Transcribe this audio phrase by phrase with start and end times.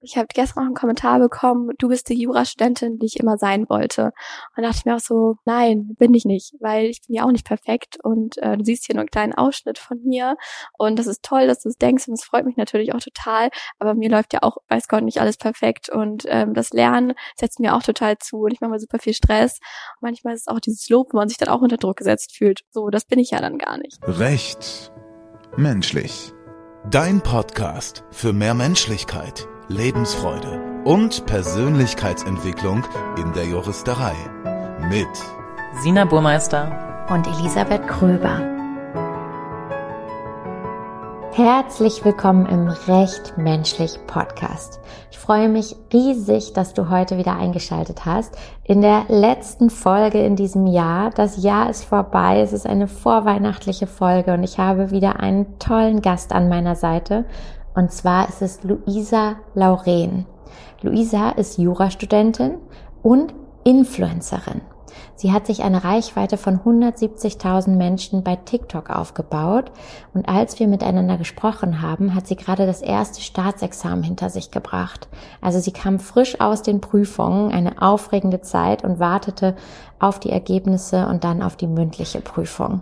[0.00, 3.68] ich habe gestern noch einen Kommentar bekommen, du bist die Jurastudentin, die ich immer sein
[3.68, 4.12] wollte.
[4.56, 7.32] Und dachte ich mir auch so, nein, bin ich nicht, weil ich bin ja auch
[7.32, 10.36] nicht perfekt und äh, du siehst hier nur einen kleinen Ausschnitt von mir
[10.76, 13.50] und das ist toll, dass du es denkst und es freut mich natürlich auch total,
[13.78, 17.60] aber mir läuft ja auch, weiß Gott, nicht alles perfekt und ähm, das Lernen setzt
[17.60, 19.58] mir auch total zu und ich mache mal super viel Stress.
[20.00, 22.36] Und manchmal ist es auch dieses Lob, wo man sich dann auch unter Druck gesetzt
[22.36, 22.60] fühlt.
[22.70, 23.98] So, das bin ich ja dann gar nicht.
[24.02, 24.92] Recht
[25.56, 26.32] menschlich.
[26.90, 32.84] Dein Podcast für mehr Menschlichkeit Lebensfreude und Persönlichkeitsentwicklung
[33.18, 34.14] in der Juristerei.
[34.88, 35.06] Mit
[35.82, 38.40] Sina Burmeister und Elisabeth Kröber.
[41.32, 44.80] Herzlich willkommen im Recht Menschlich Podcast.
[45.10, 48.34] Ich freue mich riesig, dass du heute wieder eingeschaltet hast.
[48.64, 51.10] In der letzten Folge in diesem Jahr.
[51.10, 52.40] Das Jahr ist vorbei.
[52.40, 57.26] Es ist eine vorweihnachtliche Folge und ich habe wieder einen tollen Gast an meiner Seite.
[57.78, 60.26] Und zwar ist es Luisa Lauren.
[60.82, 62.56] Luisa ist Jurastudentin
[63.04, 63.32] und
[63.62, 64.62] Influencerin.
[65.14, 69.70] Sie hat sich eine Reichweite von 170.000 Menschen bei TikTok aufgebaut
[70.12, 75.06] und als wir miteinander gesprochen haben, hat sie gerade das erste Staatsexamen hinter sich gebracht.
[75.40, 79.54] Also sie kam frisch aus den Prüfungen, eine aufregende Zeit und wartete
[80.00, 82.80] auf die Ergebnisse und dann auf die mündliche Prüfung.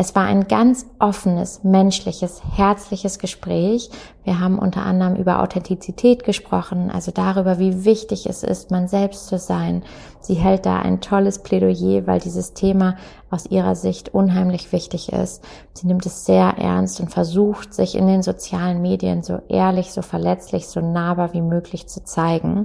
[0.00, 3.90] Es war ein ganz offenes, menschliches, herzliches Gespräch.
[4.24, 9.26] Wir haben unter anderem über Authentizität gesprochen, also darüber, wie wichtig es ist, man selbst
[9.26, 9.82] zu sein.
[10.18, 12.96] Sie hält da ein tolles Plädoyer, weil dieses Thema
[13.30, 15.44] aus ihrer Sicht unheimlich wichtig ist.
[15.74, 20.00] Sie nimmt es sehr ernst und versucht, sich in den sozialen Medien so ehrlich, so
[20.00, 22.64] verletzlich, so nahbar wie möglich zu zeigen.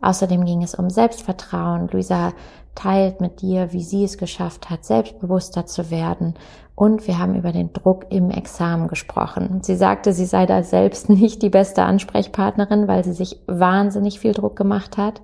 [0.00, 1.88] Außerdem ging es um Selbstvertrauen.
[1.88, 2.32] Luisa
[2.74, 6.34] teilt mit dir, wie sie es geschafft hat, selbstbewusster zu werden.
[6.74, 9.60] Und wir haben über den Druck im Examen gesprochen.
[9.62, 14.32] Sie sagte, sie sei da selbst nicht die beste Ansprechpartnerin, weil sie sich wahnsinnig viel
[14.32, 15.22] Druck gemacht hat.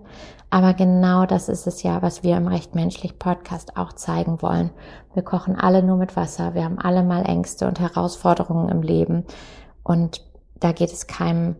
[0.50, 4.70] Aber genau das ist es ja, was wir im Recht Menschlich Podcast auch zeigen wollen.
[5.14, 6.54] Wir kochen alle nur mit Wasser.
[6.54, 9.24] Wir haben alle mal Ängste und Herausforderungen im Leben.
[9.84, 10.24] Und
[10.58, 11.56] da geht es keinem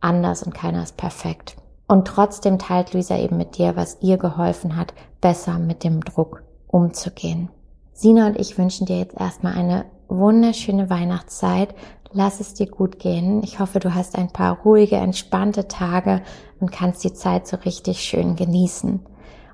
[0.00, 1.56] anders und keiner ist perfekt.
[1.92, 6.42] Und trotzdem teilt Luisa eben mit dir, was ihr geholfen hat, besser mit dem Druck
[6.66, 7.50] umzugehen.
[7.92, 11.74] Sina und ich wünschen dir jetzt erstmal eine wunderschöne Weihnachtszeit.
[12.10, 13.42] Lass es dir gut gehen.
[13.42, 16.22] Ich hoffe, du hast ein paar ruhige, entspannte Tage
[16.60, 19.00] und kannst die Zeit so richtig schön genießen.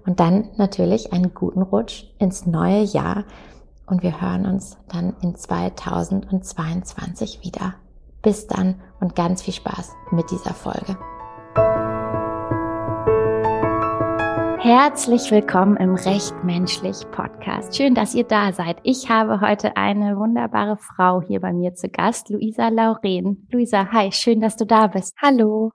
[0.07, 3.25] Und dann natürlich einen guten Rutsch ins neue Jahr.
[3.85, 7.75] Und wir hören uns dann in 2022 wieder.
[8.23, 10.97] Bis dann und ganz viel Spaß mit dieser Folge.
[14.61, 17.77] Herzlich willkommen im Recht Menschlich Podcast.
[17.77, 18.79] Schön, dass ihr da seid.
[18.83, 23.47] Ich habe heute eine wunderbare Frau hier bei mir zu Gast, Luisa Lauren.
[23.53, 25.15] Luisa, hi, schön, dass du da bist.
[25.23, 25.71] Hallo.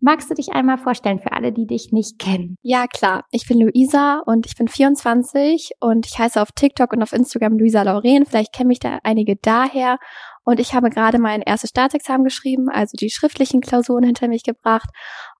[0.00, 2.56] Magst du dich einmal vorstellen für alle, die dich nicht kennen?
[2.60, 3.24] Ja, klar.
[3.30, 7.56] Ich bin Luisa und ich bin 24 und ich heiße auf TikTok und auf Instagram
[7.56, 8.26] Luisa Lauren.
[8.26, 9.96] Vielleicht kennen mich da einige daher.
[10.44, 14.90] Und ich habe gerade mein erstes Staatsexamen geschrieben, also die schriftlichen Klausuren hinter mich gebracht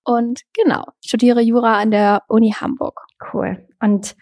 [0.07, 3.01] und genau, studiere Jura an der Uni Hamburg.
[3.33, 3.67] Cool.
[3.81, 4.17] Und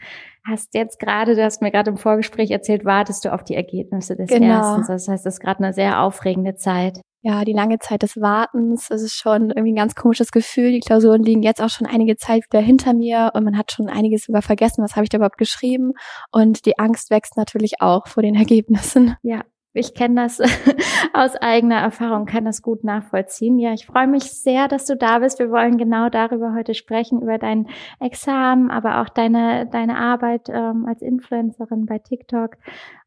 [0.46, 4.16] hast jetzt gerade, du hast mir gerade im Vorgespräch erzählt, wartest du auf die Ergebnisse
[4.16, 4.46] des genau.
[4.46, 4.80] ersten.
[4.92, 7.00] Das heißt, das ist gerade eine sehr aufregende Zeit.
[7.22, 10.72] Ja, die lange Zeit des Wartens, das ist schon irgendwie ein ganz komisches Gefühl.
[10.72, 13.88] Die Klausuren liegen jetzt auch schon einige Zeit wieder hinter mir und man hat schon
[13.88, 15.92] einiges sogar vergessen, was habe ich da überhaupt geschrieben.
[16.32, 19.16] Und die Angst wächst natürlich auch vor den Ergebnissen.
[19.22, 19.40] Ja,
[19.74, 20.40] ich kenne das
[21.12, 23.58] aus eigener Erfahrung, kann das gut nachvollziehen.
[23.58, 25.38] Ja, ich freue mich sehr, dass du da bist.
[25.40, 27.68] Wir wollen genau darüber heute sprechen, über dein
[28.00, 32.56] Examen, aber auch deine, deine Arbeit ähm, als Influencerin bei TikTok.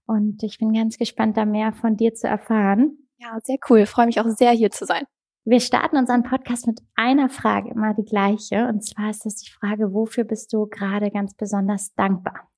[0.05, 2.97] Und ich bin ganz gespannt, da mehr von dir zu erfahren.
[3.17, 3.79] Ja, sehr cool.
[3.79, 5.05] Ich freue mich auch sehr, hier zu sein.
[5.45, 8.67] Wir starten unseren Podcast mit einer Frage, immer die gleiche.
[8.67, 12.49] Und zwar ist das die Frage, wofür bist du gerade ganz besonders dankbar?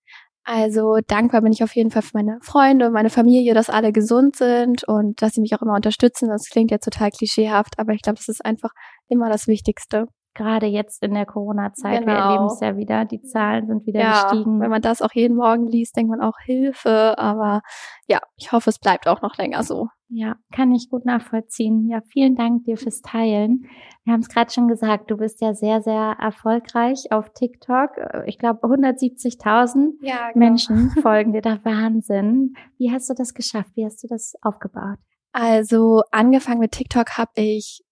[0.52, 3.92] Also dankbar bin ich auf jeden Fall für meine Freunde und meine Familie, dass alle
[3.92, 6.28] gesund sind und dass sie mich auch immer unterstützen.
[6.28, 8.72] Das klingt jetzt total klischeehaft, aber ich glaube, das ist einfach
[9.10, 10.08] immer das Wichtigste.
[10.40, 12.14] Gerade jetzt in der Corona-Zeit, genau.
[12.14, 14.62] wir erleben es ja wieder, die Zahlen sind wieder ja, gestiegen.
[14.62, 17.62] Wenn man das auch jeden Morgen liest, denkt man auch Hilfe, aber
[18.08, 19.90] ja, ich hoffe, es bleibt auch noch länger so.
[20.08, 21.90] Ja, kann ich gut nachvollziehen.
[21.90, 23.66] Ja, vielen Dank dir fürs Teilen.
[24.06, 27.90] Wir haben es gerade schon gesagt, du bist ja sehr, sehr erfolgreich auf TikTok.
[28.26, 30.46] Ich glaube, 170.000 ja, genau.
[30.46, 31.60] Menschen folgen dir da.
[31.66, 32.54] Wahnsinn.
[32.78, 33.72] Wie hast du das geschafft?
[33.76, 35.00] Wie hast du das aufgebaut?
[35.34, 37.84] Also angefangen mit TikTok habe ich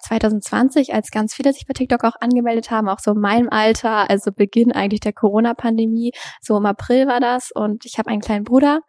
[0.00, 4.08] 2020, als ganz viele sich bei TikTok auch angemeldet haben, auch so in meinem Alter,
[4.10, 7.50] also Beginn eigentlich der Corona-Pandemie, so im April war das.
[7.52, 8.80] Und ich habe einen kleinen Bruder,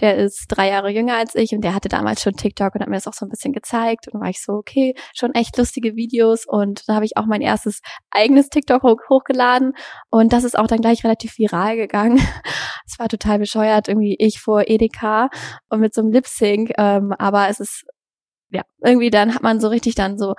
[0.00, 2.88] der ist drei Jahre jünger als ich und der hatte damals schon TikTok und hat
[2.88, 4.08] mir das auch so ein bisschen gezeigt.
[4.08, 6.44] Und war ich so, okay, schon echt lustige Videos.
[6.46, 7.80] Und da habe ich auch mein erstes
[8.10, 9.72] eigenes TikTok hoch hochgeladen.
[10.10, 12.20] Und das ist auch dann gleich relativ viral gegangen.
[12.88, 15.28] Es war total bescheuert, irgendwie ich vor Edeka
[15.68, 16.70] und mit so einem Lip-Sync.
[16.78, 17.84] Ähm, aber es ist
[18.50, 20.34] ja, irgendwie dann hat man so richtig dann so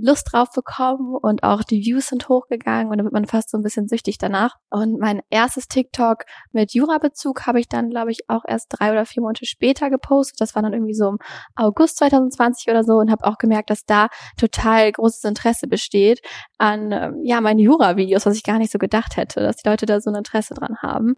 [0.00, 3.58] Lust drauf bekommen und auch die Views sind hochgegangen und dann wird man fast so
[3.58, 4.54] ein bisschen süchtig danach.
[4.70, 9.06] Und mein erstes TikTok mit Jura-Bezug habe ich dann, glaube ich, auch erst drei oder
[9.06, 10.40] vier Monate später gepostet.
[10.40, 11.18] Das war dann irgendwie so im
[11.56, 14.06] August 2020 oder so und habe auch gemerkt, dass da
[14.38, 16.20] total großes Interesse besteht
[16.58, 19.86] an ähm, ja meinen Jura-Videos, was ich gar nicht so gedacht hätte, dass die Leute
[19.86, 21.16] da so ein Interesse dran haben.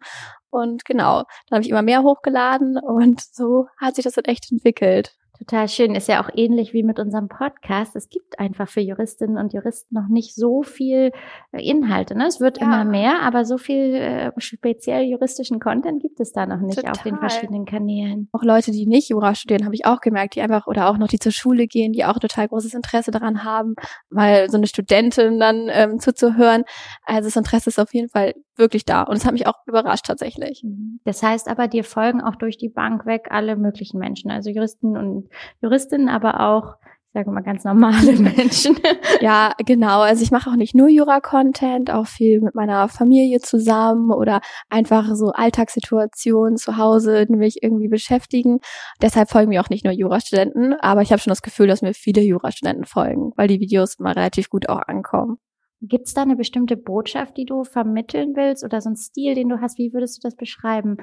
[0.49, 4.51] Und genau, dann habe ich immer mehr hochgeladen und so hat sich das dann echt
[4.51, 5.15] entwickelt.
[5.41, 5.95] Total schön.
[5.95, 7.95] Ist ja auch ähnlich wie mit unserem Podcast.
[7.95, 11.11] Es gibt einfach für Juristinnen und Juristen noch nicht so viel
[11.51, 12.15] äh, Inhalte.
[12.15, 12.27] Ne?
[12.27, 12.65] Es wird ja.
[12.65, 16.91] immer mehr, aber so viel äh, speziell juristischen Content gibt es da noch nicht Total.
[16.91, 18.29] auf den verschiedenen Kanälen.
[18.33, 21.07] Auch Leute, die nicht Jura studieren, habe ich auch gemerkt, die einfach oder auch noch
[21.07, 23.73] die zur Schule gehen, die auch total großes Interesse daran haben,
[24.11, 26.65] weil so eine Studentin dann ähm, zuzuhören.
[27.03, 29.03] Also das Interesse ist auf jeden Fall wirklich da.
[29.03, 30.63] Und es hat mich auch überrascht tatsächlich.
[30.63, 30.99] Mhm.
[31.03, 34.97] Das heißt aber, dir folgen auch durch die Bank weg alle möglichen Menschen, also Juristen
[34.97, 35.29] und
[35.61, 36.75] Juristinnen, aber auch
[37.13, 38.77] ich sage mal ganz normale Menschen.
[39.19, 39.99] ja, genau.
[39.99, 44.39] Also ich mache auch nicht nur Jura-Content, auch viel mit meiner Familie zusammen oder
[44.69, 48.59] einfach so Alltagssituationen zu Hause, die mich irgendwie beschäftigen.
[49.01, 51.93] Deshalb folgen mir auch nicht nur Jurastudenten, aber ich habe schon das Gefühl, dass mir
[51.93, 55.37] viele Jurastudenten folgen, weil die Videos mal relativ gut auch ankommen.
[55.81, 59.49] Gibt es da eine bestimmte Botschaft, die du vermitteln willst oder so ein Stil, den
[59.49, 59.77] du hast?
[59.77, 60.97] Wie würdest du das beschreiben?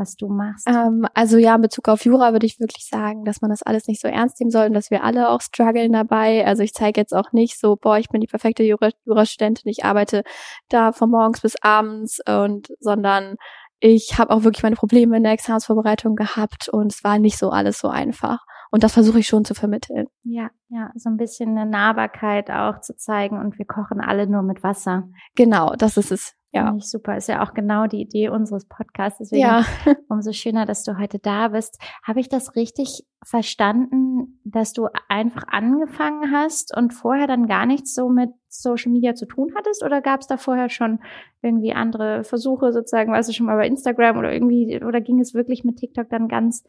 [0.00, 0.66] was du machst?
[0.66, 3.86] Ähm, also ja, in Bezug auf Jura würde ich wirklich sagen, dass man das alles
[3.86, 6.44] nicht so ernst nehmen soll und dass wir alle auch strugglen dabei.
[6.44, 10.24] Also ich zeige jetzt auch nicht so, boah, ich bin die perfekte Jurastudentin, ich arbeite
[10.68, 13.36] da von morgens bis abends und sondern
[13.78, 17.50] ich habe auch wirklich meine Probleme in der Examensvorbereitung gehabt und es war nicht so
[17.50, 18.44] alles so einfach.
[18.70, 20.06] Und das versuche ich schon zu vermitteln.
[20.22, 24.42] Ja, ja, so ein bisschen eine Nahbarkeit auch zu zeigen und wir kochen alle nur
[24.42, 25.08] mit Wasser.
[25.34, 26.36] Genau, das ist es.
[26.52, 26.74] Ja.
[26.76, 27.16] ich super.
[27.16, 29.18] Ist ja auch genau die Idee unseres Podcasts.
[29.18, 29.64] Deswegen ja.
[30.08, 31.80] umso schöner, dass du heute da bist.
[32.02, 37.94] Habe ich das richtig verstanden, dass du einfach angefangen hast und vorher dann gar nichts
[37.94, 39.84] so mit Social Media zu tun hattest?
[39.84, 40.98] Oder gab es da vorher schon
[41.40, 45.34] irgendwie andere Versuche sozusagen, weißt du schon mal bei Instagram oder irgendwie, oder ging es
[45.34, 46.64] wirklich mit TikTok dann ganz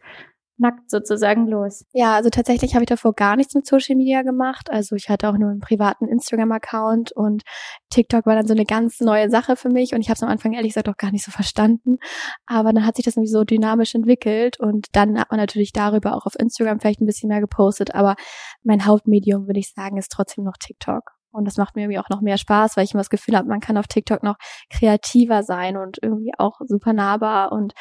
[0.62, 1.86] nackt sozusagen los?
[1.92, 4.70] Ja, also tatsächlich habe ich davor gar nichts mit Social Media gemacht.
[4.72, 7.42] Also ich hatte auch nur einen privaten Instagram-Account und
[7.90, 10.30] TikTok war dann so eine ganz neue Sache für mich und ich habe es am
[10.30, 11.98] Anfang ehrlich gesagt auch gar nicht so verstanden.
[12.46, 16.16] Aber dann hat sich das nämlich so dynamisch entwickelt und dann hat man natürlich darüber
[16.16, 17.96] auch auf Instagram vielleicht ein bisschen mehr gepostet.
[17.96, 18.16] Aber
[18.64, 21.12] mein Hauptmedium, würde ich sagen, ist trotzdem noch TikTok.
[21.34, 23.48] Und das macht mir irgendwie auch noch mehr Spaß, weil ich immer das Gefühl habe,
[23.48, 24.36] man kann auf TikTok noch
[24.70, 27.74] kreativer sein und irgendwie auch super nahbar und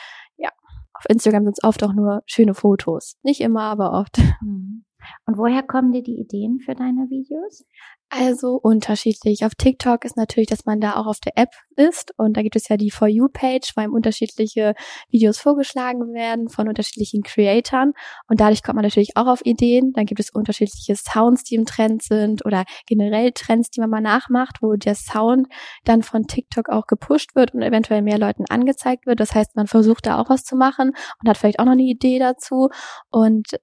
[1.01, 3.17] auf Instagram sind es oft auch nur schöne Fotos.
[3.23, 4.19] Nicht immer, aber oft.
[4.43, 4.85] Mhm.
[5.27, 7.65] Und woher kommen dir die Ideen für deine Videos?
[8.13, 9.45] Also unterschiedlich.
[9.45, 12.57] Auf TikTok ist natürlich, dass man da auch auf der App ist und da gibt
[12.57, 14.75] es ja die For You Page, wo einem unterschiedliche
[15.11, 17.93] Videos vorgeschlagen werden von unterschiedlichen Creatoren
[18.29, 19.93] und dadurch kommt man natürlich auch auf Ideen.
[19.93, 24.01] Dann gibt es unterschiedliche Sounds, die im Trend sind oder generell Trends, die man mal
[24.01, 25.47] nachmacht, wo der Sound
[25.85, 29.21] dann von TikTok auch gepusht wird und eventuell mehr Leuten angezeigt wird.
[29.21, 31.83] Das heißt, man versucht da auch was zu machen und hat vielleicht auch noch eine
[31.83, 32.71] Idee dazu
[33.09, 33.61] und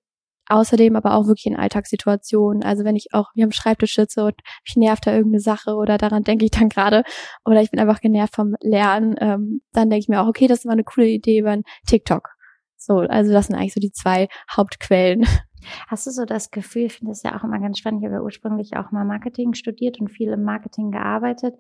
[0.50, 2.64] Außerdem aber auch wirklich in Alltagssituationen.
[2.64, 4.36] Also wenn ich auch hier am Schreibtisch sitze und
[4.66, 7.04] mich nervt da irgendeine Sache oder daran denke ich dann gerade
[7.46, 10.60] oder ich bin einfach genervt vom Lernen, ähm, dann denke ich mir auch, okay, das
[10.60, 12.30] ist mal eine coole Idee über ein TikTok.
[12.78, 15.26] So, also das sind eigentlich so die zwei Hauptquellen.
[15.88, 18.18] Hast du so das Gefühl, ich finde das ja auch immer ganz spannend, ich habe
[18.18, 21.56] ja ursprünglich auch mal Marketing studiert und viel im Marketing gearbeitet.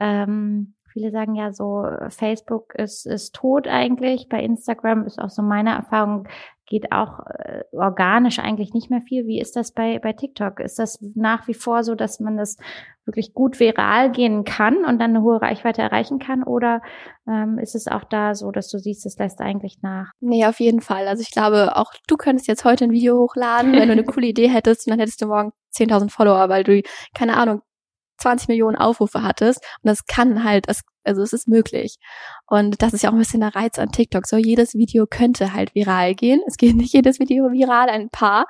[0.00, 4.28] Ähm, Viele sagen ja so, Facebook ist, ist tot eigentlich.
[4.28, 6.28] Bei Instagram ist auch so meine Erfahrung,
[6.72, 9.26] geht auch äh, organisch eigentlich nicht mehr viel.
[9.26, 10.58] Wie ist das bei, bei TikTok?
[10.58, 12.56] Ist das nach wie vor so, dass man das
[13.04, 16.42] wirklich gut viral gehen kann und dann eine hohe Reichweite erreichen kann?
[16.42, 16.80] Oder
[17.28, 20.12] ähm, ist es auch da so, dass du siehst, es lässt eigentlich nach?
[20.20, 21.08] Nee, auf jeden Fall.
[21.08, 24.28] Also ich glaube, auch du könntest jetzt heute ein Video hochladen, wenn du eine coole
[24.28, 26.80] Idee hättest und dann hättest du morgen 10.000 Follower, weil du,
[27.14, 27.60] keine Ahnung,
[28.16, 29.62] 20 Millionen Aufrufe hattest.
[29.82, 30.68] Und das kann halt,
[31.04, 31.96] also es ist möglich.
[32.46, 34.26] Und das ist ja auch ein bisschen der Reiz an TikTok.
[34.26, 36.40] So jedes Video könnte halt viral gehen.
[36.46, 38.46] Es geht nicht jedes Video viral, ein paar.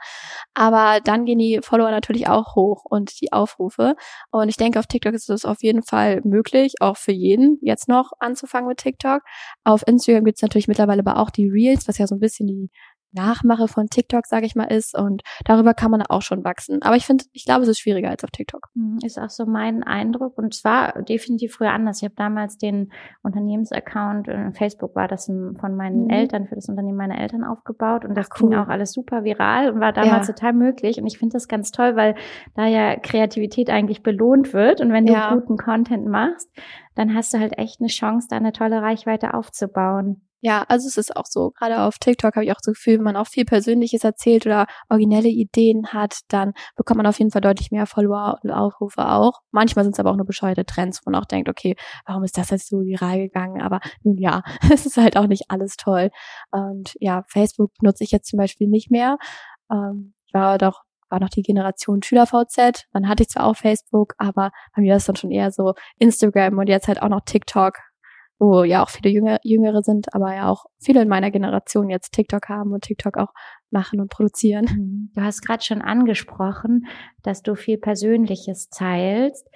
[0.55, 3.95] Aber dann gehen die Follower natürlich auch hoch und die Aufrufe.
[4.31, 7.89] Und ich denke, auf TikTok ist es auf jeden Fall möglich, auch für jeden jetzt
[7.89, 9.23] noch anzufangen mit TikTok.
[9.65, 12.47] Auf Instagram gibt es natürlich mittlerweile aber auch die Reels, was ja so ein bisschen
[12.47, 12.71] die
[13.13, 14.97] Nachmache von TikTok, sage ich mal, ist.
[14.97, 16.83] Und darüber kann man auch schon wachsen.
[16.83, 18.69] Aber ich finde, ich glaube, es ist schwieriger als auf TikTok.
[18.75, 20.39] Hm, ist auch so mein Eindruck.
[20.39, 21.99] Und zwar definitiv früher anders.
[21.99, 22.93] Ich habe damals den
[23.23, 26.11] Unternehmensaccount, äh, Facebook war das von meinen mhm.
[26.11, 28.05] Eltern, für das Unternehmen meiner Eltern aufgebaut.
[28.05, 28.51] Und das Ach, cool.
[28.51, 30.35] ging auch alles super viral und war damals ja.
[30.35, 30.99] total möglich.
[30.99, 32.15] Und ich finde das ganz toll, weil
[32.55, 34.81] da ja Kreativität eigentlich belohnt wird.
[34.81, 35.35] Und wenn du ja.
[35.35, 36.49] guten Content machst,
[36.95, 40.23] dann hast du halt echt eine Chance, da eine tolle Reichweite aufzubauen.
[40.45, 43.05] Ja, also es ist auch so, gerade auf TikTok habe ich auch so Gefühl, wenn
[43.05, 47.41] man auch viel Persönliches erzählt oder originelle Ideen hat, dann bekommt man auf jeden Fall
[47.41, 49.39] deutlich mehr Follower und Aufrufe auch.
[49.53, 52.37] Manchmal sind es aber auch nur bescheuerte Trends, wo man auch denkt, okay, warum ist
[52.37, 53.63] das jetzt so viral gegangen?
[53.63, 56.11] Aber ja, es ist halt auch nicht alles toll.
[56.51, 59.19] Und ja, Facebook nutze ich jetzt zum Beispiel nicht mehr.
[59.71, 62.87] Ähm, ich war doch war noch die Generation SchülerVZ.
[62.93, 66.59] Dann hatte ich zwar auch Facebook, aber bei mir ist dann schon eher so Instagram
[66.59, 67.75] und jetzt halt auch noch TikTok
[68.43, 72.13] wo ja auch viele Jünger, Jüngere sind, aber ja auch viele in meiner Generation jetzt
[72.13, 73.33] TikTok haben und TikTok auch
[73.71, 74.65] machen und produzieren.
[74.65, 75.11] Mhm.
[75.15, 76.87] Du hast gerade schon angesprochen,
[77.23, 79.49] dass du viel Persönliches teilst.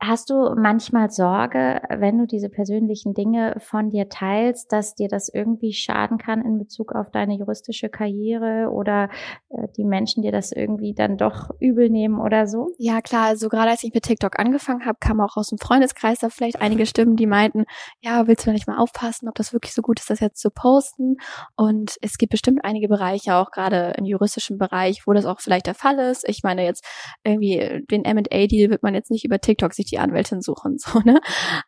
[0.00, 5.28] Hast du manchmal Sorge, wenn du diese persönlichen Dinge von dir teilst, dass dir das
[5.28, 9.08] irgendwie schaden kann in Bezug auf deine juristische Karriere oder
[9.48, 12.68] äh, die Menschen dir das irgendwie dann doch übel nehmen oder so?
[12.76, 13.26] Ja, klar.
[13.26, 16.60] Also gerade als ich mit TikTok angefangen habe, kamen auch aus dem Freundeskreis da vielleicht
[16.60, 17.64] einige Stimmen, die meinten,
[18.00, 20.50] ja, willst du nicht mal aufpassen, ob das wirklich so gut ist, das jetzt zu
[20.50, 21.16] posten?
[21.56, 25.66] Und es gibt bestimmt einige Bereiche, auch gerade im juristischen Bereich, wo das auch vielleicht
[25.66, 26.28] der Fall ist.
[26.28, 26.84] Ich meine jetzt
[27.22, 31.20] irgendwie den M&A-Deal wird man jetzt nicht über TikTok sich die Anwältin suchen, so, ne?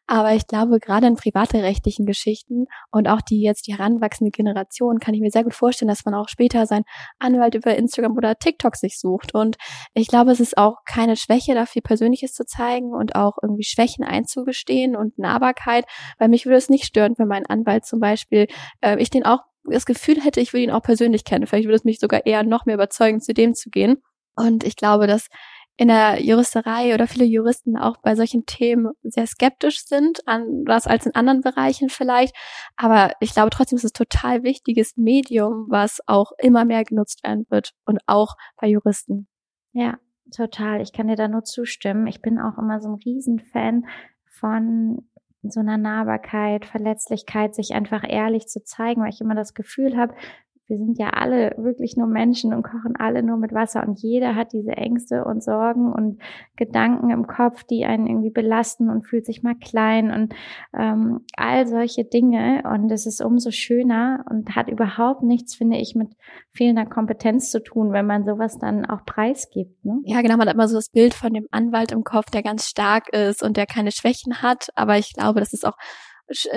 [0.07, 5.15] Aber ich glaube, gerade in privatrechtlichen Geschichten und auch die jetzt die heranwachsende Generation kann
[5.15, 6.85] ich mir sehr gut vorstellen, dass man auch später seinen
[7.19, 9.35] Anwalt über Instagram oder TikTok sich sucht.
[9.35, 9.57] Und
[9.95, 14.05] ich glaube, es ist auch keine Schwäche, da Persönliches zu zeigen und auch irgendwie Schwächen
[14.05, 15.85] einzugestehen und Nahbarkeit,
[16.19, 18.47] weil mich würde es nicht stören, wenn mein Anwalt zum Beispiel,
[18.81, 21.47] äh, ich den auch das Gefühl hätte, ich würde ihn auch persönlich kennen.
[21.47, 24.03] Vielleicht würde es mich sogar eher noch mehr überzeugen, zu dem zu gehen.
[24.37, 25.29] Und ich glaube, dass
[25.76, 31.04] in der Juristerei oder viele Juristen auch bei solchen Themen sehr skeptisch sind, anders als
[31.04, 32.35] in anderen Bereichen vielleicht.
[32.76, 37.23] Aber ich glaube trotzdem ist es ein total wichtiges Medium, was auch immer mehr genutzt
[37.25, 39.28] werden wird und auch bei Juristen.
[39.73, 39.99] Ja,
[40.35, 40.80] total.
[40.80, 42.06] Ich kann dir da nur zustimmen.
[42.06, 43.85] Ich bin auch immer so ein Riesenfan
[44.30, 45.06] von
[45.42, 50.14] so einer Nahbarkeit, Verletzlichkeit, sich einfach ehrlich zu zeigen, weil ich immer das Gefühl habe,
[50.69, 54.35] wir sind ja alle wirklich nur Menschen und kochen alle nur mit Wasser und jeder
[54.35, 56.21] hat diese Ängste und Sorgen und
[56.57, 60.35] Gedanken im Kopf, die einen irgendwie belasten und fühlt sich mal klein und
[60.77, 65.95] ähm, all solche Dinge und es ist umso schöner und hat überhaupt nichts, finde ich,
[65.95, 66.09] mit
[66.51, 69.85] fehlender Kompetenz zu tun, wenn man sowas dann auch preisgibt.
[69.85, 70.01] Ne?
[70.05, 72.67] Ja, genau, man hat immer so das Bild von dem Anwalt im Kopf, der ganz
[72.67, 75.77] stark ist und der keine Schwächen hat, aber ich glaube, das ist auch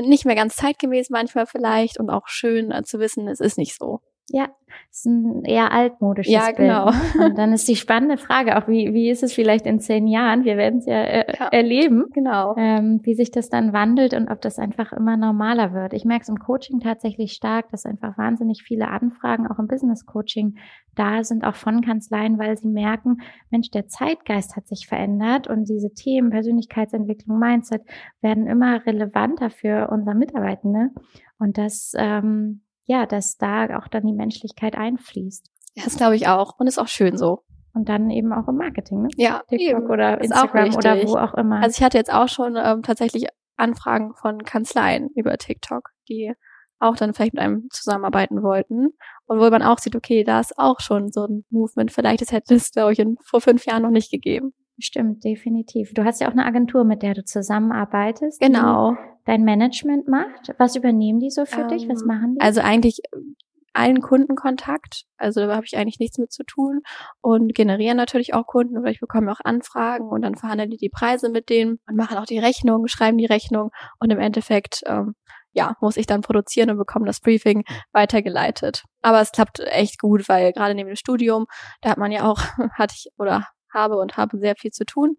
[0.02, 3.76] nicht mehr ganz zeitgemäß manchmal vielleicht und auch schön äh, zu wissen, es ist nicht
[3.78, 4.02] so.
[4.32, 4.50] Ja,
[4.92, 6.86] ist ein eher altmodisches ja, genau.
[6.86, 7.16] Bild.
[7.16, 7.26] Ne?
[7.26, 10.44] Und dann ist die spannende Frage auch, wie, wie ist es vielleicht in zehn Jahren?
[10.44, 12.56] Wir werden es ja, äh, ja, erleben, genau.
[12.58, 15.94] Ähm, wie sich das dann wandelt und ob das einfach immer normaler wird.
[15.94, 20.06] Ich merke es im Coaching tatsächlich stark, dass einfach wahnsinnig viele Anfragen auch im Business
[20.06, 20.58] Coaching
[20.96, 25.70] da sind, auch von Kanzleien, weil sie merken, Mensch, der Zeitgeist hat sich verändert und
[25.70, 27.84] diese Themen Persönlichkeitsentwicklung, Mindset
[28.22, 30.90] werden immer relevanter für unsere Mitarbeitende.
[31.38, 35.48] Und das ähm, ja, dass da auch dann die Menschlichkeit einfließt.
[35.76, 36.58] Ja, das glaube ich auch.
[36.58, 37.44] Und ist auch schön so.
[37.76, 39.10] Und dann eben auch im Marketing, ne?
[39.16, 39.92] Ja, TikTok eben.
[39.92, 41.62] oder Instagram oder wo auch immer.
[41.62, 43.28] Also ich hatte jetzt auch schon ähm, tatsächlich
[43.58, 46.34] Anfragen von Kanzleien über TikTok, die
[46.80, 48.88] auch dann vielleicht mit einem zusammenarbeiten wollten.
[49.28, 51.92] Und wo man auch sieht, okay, da ist auch schon so ein Movement.
[51.92, 54.54] Vielleicht das hätte es, glaube ich, in, vor fünf Jahren noch nicht gegeben.
[54.80, 55.94] Stimmt, definitiv.
[55.94, 58.42] Du hast ja auch eine Agentur, mit der du zusammenarbeitest.
[58.42, 58.96] Genau.
[59.30, 60.56] Dein Management macht.
[60.58, 61.88] Was übernehmen die so für ähm, dich?
[61.88, 62.42] Was ähm, machen die?
[62.42, 63.00] Also eigentlich
[63.74, 65.04] allen Kundenkontakt.
[65.18, 66.82] Also da habe ich eigentlich nichts mit zu tun
[67.22, 70.90] und generieren natürlich auch Kunden oder ich bekomme auch Anfragen und dann verhandeln die die
[70.90, 73.70] Preise mit denen und machen auch die Rechnung, schreiben die Rechnung
[74.00, 75.14] und im Endeffekt ähm,
[75.52, 78.84] ja, muss ich dann produzieren und bekomme das Briefing weitergeleitet.
[79.04, 81.46] Aber es klappt echt gut, weil gerade neben dem Studium,
[81.82, 82.40] da hat man ja auch,
[82.74, 85.18] hatte ich oder habe und habe sehr viel zu tun.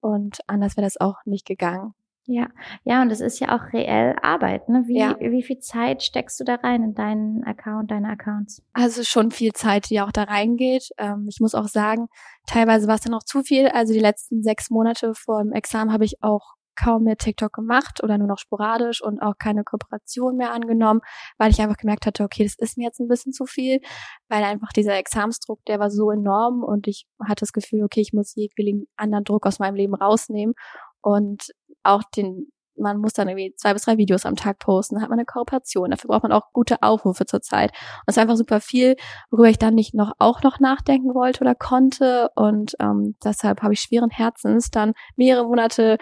[0.00, 1.94] Und anders wäre das auch nicht gegangen.
[2.26, 2.48] Ja,
[2.84, 4.84] ja, und es ist ja auch reell Arbeit, ne?
[4.86, 5.14] Wie, ja.
[5.20, 8.62] wie viel Zeit steckst du da rein in deinen Account, deine Accounts?
[8.72, 10.88] Also schon viel Zeit, die auch da reingeht.
[10.96, 12.06] Ähm, ich muss auch sagen,
[12.46, 13.68] teilweise war es dann auch zu viel.
[13.68, 18.02] Also die letzten sechs Monate vor dem Examen habe ich auch kaum mehr TikTok gemacht
[18.02, 21.00] oder nur noch sporadisch und auch keine Kooperation mehr angenommen,
[21.38, 23.80] weil ich einfach gemerkt hatte, okay, das ist mir jetzt ein bisschen zu viel,
[24.28, 28.12] weil einfach dieser Examsdruck, der war so enorm und ich hatte das Gefühl, okay, ich
[28.12, 30.54] muss jeglichen anderen Druck aus meinem Leben rausnehmen
[31.00, 31.52] und
[31.84, 35.10] auch den man muss dann irgendwie zwei bis drei Videos am Tag posten, dann hat
[35.10, 35.90] man eine Kooperation.
[35.90, 37.70] Dafür braucht man auch gute Aufrufe zurzeit.
[37.70, 38.96] Und es ist einfach super viel,
[39.30, 42.30] worüber ich dann nicht noch auch noch nachdenken wollte oder konnte.
[42.34, 45.98] Und ähm, deshalb habe ich schweren Herzens dann mehrere Monate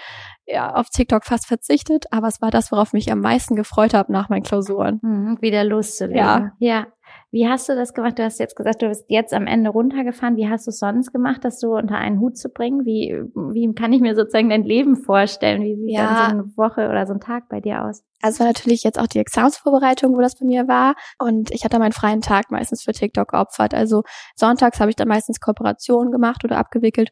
[0.46, 4.12] ja, auf TikTok fast verzichtet, aber es war das, worauf mich am meisten gefreut habe
[4.12, 4.98] nach meinen Klausuren.
[5.02, 6.18] Mhm, wieder loszulegen.
[6.18, 6.52] Ja.
[6.58, 6.86] ja.
[7.30, 8.18] Wie hast du das gemacht?
[8.18, 10.36] Du hast jetzt gesagt, du bist jetzt am Ende runtergefahren.
[10.36, 12.84] Wie hast du es sonst gemacht, das so unter einen Hut zu bringen?
[12.84, 15.62] Wie, wie kann ich mir sozusagen dein Leben vorstellen?
[15.62, 16.04] Wie sieht ja.
[16.04, 18.04] dann so eine Woche oder so ein Tag bei dir aus?
[18.20, 20.94] Also es war natürlich jetzt auch die Examensvorbereitung, wo das bei mir war.
[21.18, 23.72] Und ich hatte meinen freien Tag meistens für TikTok geopfert.
[23.72, 24.02] Also
[24.36, 27.10] sonntags habe ich dann meistens Kooperationen gemacht oder abgewickelt.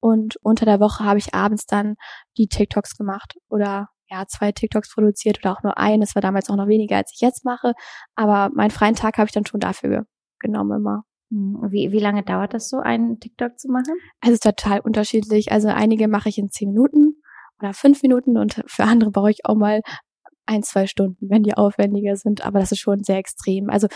[0.00, 1.94] Und unter der Woche habe ich abends dann
[2.36, 6.02] die TikToks gemacht oder ja, zwei TikToks produziert oder auch nur ein.
[6.02, 7.72] Es war damals auch noch weniger, als ich jetzt mache.
[8.14, 10.06] Aber meinen freien Tag habe ich dann schon dafür
[10.38, 11.04] genommen immer.
[11.30, 13.94] Hm, wie, wie lange dauert das so, einen TikTok zu machen?
[14.20, 15.50] Also es ist total unterschiedlich.
[15.50, 17.22] Also einige mache ich in zehn Minuten
[17.58, 19.80] oder fünf Minuten und für andere brauche ich auch mal
[20.44, 22.44] ein, zwei Stunden, wenn die aufwendiger sind.
[22.44, 23.70] Aber das ist schon sehr extrem.
[23.70, 23.86] Also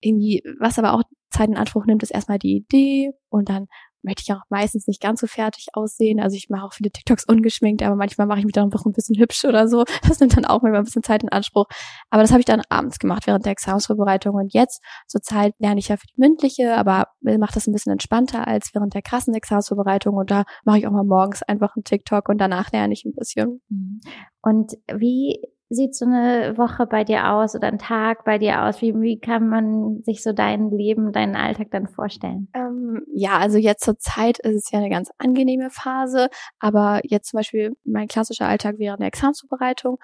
[0.00, 3.66] irgendwie, was aber auch Zeit in Anspruch nimmt, ist erstmal die Idee und dann
[4.04, 6.20] möchte ich auch meistens nicht ganz so fertig aussehen.
[6.20, 8.92] Also ich mache auch viele TikToks ungeschminkt, aber manchmal mache ich mich dann auch ein
[8.92, 9.84] bisschen hübsch oder so.
[10.06, 11.66] Das nimmt dann auch manchmal ein bisschen Zeit in Anspruch.
[12.10, 14.34] Aber das habe ich dann abends gemacht während der Examensvorbereitung.
[14.36, 17.92] Und jetzt zur Zeit lerne ich ja für die mündliche, aber mache das ein bisschen
[17.92, 20.16] entspannter als während der krassen Examensvorbereitung.
[20.16, 23.14] Und da mache ich auch mal morgens einfach einen TikTok und danach lerne ich ein
[23.14, 23.62] bisschen.
[23.68, 24.00] Mhm.
[24.42, 28.80] Und wie sieht so eine Woche bei dir aus oder ein Tag bei dir aus?
[28.82, 32.48] Wie, wie kann man sich so dein Leben, deinen Alltag dann vorstellen?
[32.54, 36.28] Ähm, ja, also jetzt zur Zeit ist es ja eine ganz angenehme Phase,
[36.58, 39.98] aber jetzt zum Beispiel mein klassischer Alltag während der Examensvorbereitung,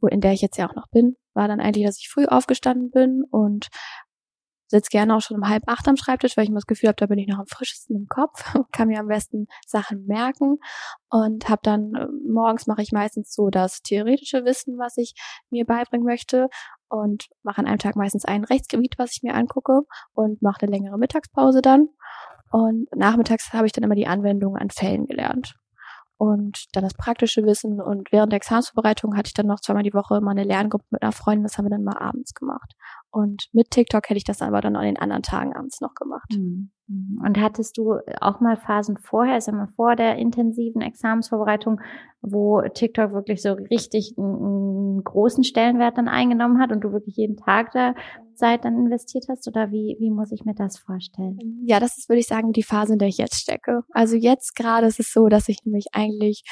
[0.00, 2.26] wo in der ich jetzt ja auch noch bin, war dann eigentlich, dass ich früh
[2.26, 3.68] aufgestanden bin und
[4.68, 6.96] sitze gerne auch schon um halb acht am Schreibtisch, weil ich immer das Gefühl habe,
[6.96, 10.58] da bin ich noch am frischesten im Kopf, kann mir am besten Sachen merken
[11.10, 15.14] und habe dann äh, morgens mache ich meistens so das theoretische Wissen, was ich
[15.50, 16.48] mir beibringen möchte
[16.88, 19.82] und mache an einem Tag meistens ein Rechtsgebiet, was ich mir angucke
[20.12, 21.88] und mache eine längere Mittagspause dann
[22.50, 25.54] und nachmittags habe ich dann immer die Anwendung an Fällen gelernt
[26.16, 27.80] und dann das praktische Wissen.
[27.80, 31.02] Und während der Examensvorbereitung hatte ich dann noch zweimal die Woche mal eine Lerngruppe mit
[31.02, 31.44] einer Freundin.
[31.44, 32.74] Das haben wir dann mal abends gemacht.
[33.10, 36.30] Und mit TikTok hätte ich das aber dann an den anderen Tagen abends noch gemacht.
[36.36, 36.70] Mhm.
[37.24, 41.80] Und hattest du auch mal Phasen vorher, sag mal vor der intensiven Examensvorbereitung,
[42.22, 47.36] wo TikTok wirklich so richtig einen, großen Stellenwert dann eingenommen hat und du wirklich jeden
[47.36, 47.94] Tag da
[48.34, 49.46] Zeit dann investiert hast?
[49.48, 51.38] Oder wie, wie muss ich mir das vorstellen?
[51.64, 53.82] Ja, das ist, würde ich sagen, die Phase, in der ich jetzt stecke.
[53.92, 56.42] Also jetzt gerade ist es so, dass ich nämlich eigentlich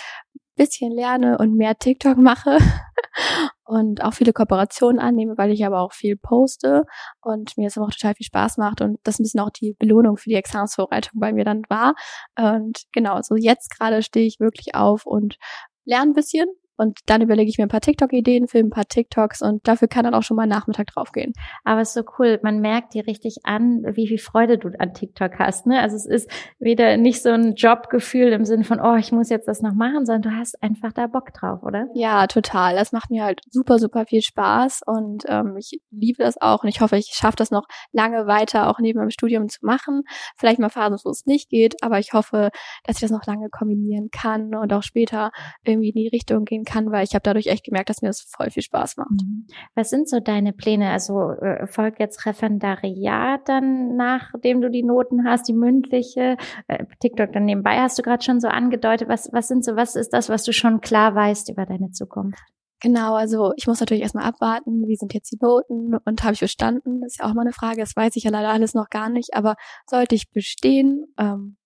[0.56, 2.58] bisschen lerne und mehr TikTok mache
[3.64, 6.84] und auch viele Kooperationen annehme, weil ich aber auch viel poste
[7.20, 9.74] und mir es aber auch total viel Spaß macht und das ein bisschen auch die
[9.78, 11.94] Belohnung für die Examensvorbereitung bei mir dann war.
[12.38, 15.36] Und genau, so jetzt gerade stehe ich wirklich auf und
[15.84, 19.42] lerne ein bisschen und dann überlege ich mir ein paar TikTok-Ideen, filme ein paar TikToks
[19.42, 21.32] und dafür kann dann auch schon mal Nachmittag draufgehen.
[21.64, 22.38] Aber es ist so cool.
[22.42, 25.66] Man merkt dir richtig an, wie viel Freude du an TikTok hast.
[25.66, 25.80] Ne?
[25.80, 29.48] Also es ist wieder nicht so ein Jobgefühl im Sinne von, oh, ich muss jetzt
[29.48, 31.86] das noch machen, sondern du hast einfach da Bock drauf, oder?
[31.94, 32.76] Ja, total.
[32.76, 36.68] Das macht mir halt super, super viel Spaß und ähm, ich liebe das auch und
[36.68, 40.02] ich hoffe, ich schaffe das noch lange weiter auch neben meinem Studium zu machen.
[40.36, 42.50] Vielleicht mal Phasen, wo es nicht geht, aber ich hoffe,
[42.84, 45.30] dass ich das noch lange kombinieren kann und auch später
[45.64, 48.20] irgendwie in die Richtung gehen kann, weil ich habe dadurch echt gemerkt, dass mir das
[48.20, 49.10] voll viel Spaß macht.
[49.10, 49.46] Mhm.
[49.74, 50.90] Was sind so deine Pläne?
[50.90, 56.36] Also äh, folgt jetzt Referendariat dann, nachdem du die Noten hast, die mündliche,
[56.68, 59.08] äh, TikTok dann nebenbei hast du gerade schon so angedeutet.
[59.08, 62.38] Was, was sind so, was ist das, was du schon klar weißt über deine Zukunft?
[62.80, 66.40] Genau, also ich muss natürlich erstmal abwarten, wie sind jetzt die Noten und habe ich
[66.40, 67.00] bestanden?
[67.00, 69.08] Das ist ja auch mal eine Frage, das weiß ich ja leider alles noch gar
[69.08, 69.56] nicht, aber
[69.88, 71.56] sollte ich bestehen, ähm,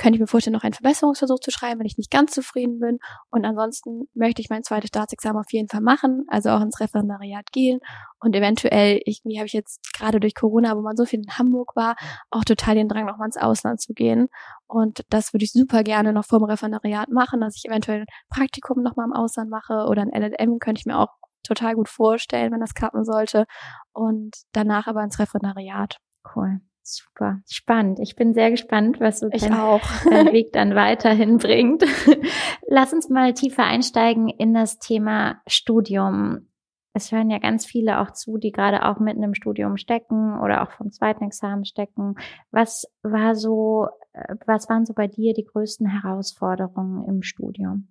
[0.00, 2.98] könnte ich mir vorstellen, noch einen Verbesserungsversuch zu schreiben, wenn ich nicht ganz zufrieden bin.
[3.30, 7.52] Und ansonsten möchte ich mein zweites Staatsexamen auf jeden Fall machen, also auch ins Referendariat
[7.52, 7.80] gehen.
[8.18, 11.76] Und eventuell, irgendwie habe ich jetzt gerade durch Corona, wo man so viel in Hamburg
[11.76, 11.96] war,
[12.30, 14.28] auch total den Drang, nochmal ins Ausland zu gehen.
[14.66, 18.06] Und das würde ich super gerne noch vor dem Referendariat machen, dass ich eventuell ein
[18.30, 21.10] Praktikum nochmal im Ausland mache oder ein LLM könnte ich mir auch
[21.42, 23.44] total gut vorstellen, wenn das klappen sollte.
[23.92, 25.98] Und danach aber ins Referendariat.
[26.34, 26.60] Cool.
[26.82, 28.00] Super, spannend.
[28.00, 29.82] Ich bin sehr gespannt, was so dein, auch.
[30.10, 31.84] dein Weg dann weiterhin bringt.
[32.68, 36.48] Lass uns mal tiefer einsteigen in das Thema Studium.
[36.92, 40.62] Es hören ja ganz viele auch zu, die gerade auch mitten im Studium stecken oder
[40.62, 42.16] auch vom zweiten Examen stecken.
[42.50, 47.88] Was war so, äh, was waren so bei dir die größten Herausforderungen im Studium?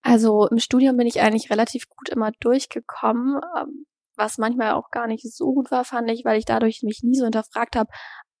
[0.00, 3.40] Also im Studium bin ich eigentlich relativ gut immer durchgekommen.
[3.60, 3.84] Ähm,
[4.16, 7.14] was manchmal auch gar nicht so gut war, fand ich, weil ich dadurch mich nie
[7.14, 7.90] so hinterfragt habe,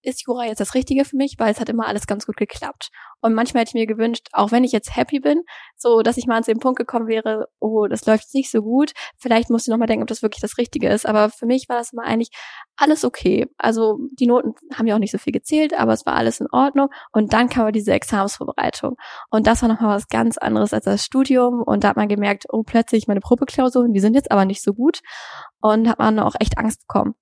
[0.08, 2.90] ist Jura jetzt das Richtige für mich, weil es hat immer alles ganz gut geklappt.
[3.20, 5.42] Und manchmal hätte ich mir gewünscht, auch wenn ich jetzt happy bin,
[5.76, 8.92] so, dass ich mal zu dem Punkt gekommen wäre, oh, das läuft nicht so gut.
[9.16, 11.04] Vielleicht musst du noch mal denken, ob das wirklich das Richtige ist.
[11.04, 12.30] Aber für mich war das immer eigentlich
[12.76, 13.46] alles okay.
[13.58, 16.46] Also die Noten haben ja auch nicht so viel gezählt, aber es war alles in
[16.52, 16.88] Ordnung.
[17.12, 18.96] Und dann kam diese Examensvorbereitung.
[19.30, 21.62] Und das war nochmal was ganz anderes als das Studium.
[21.62, 24.74] Und da hat man gemerkt, oh, plötzlich meine Probeklausuren, die sind jetzt aber nicht so
[24.74, 25.00] gut.
[25.60, 27.14] Und hat man auch echt Angst bekommen.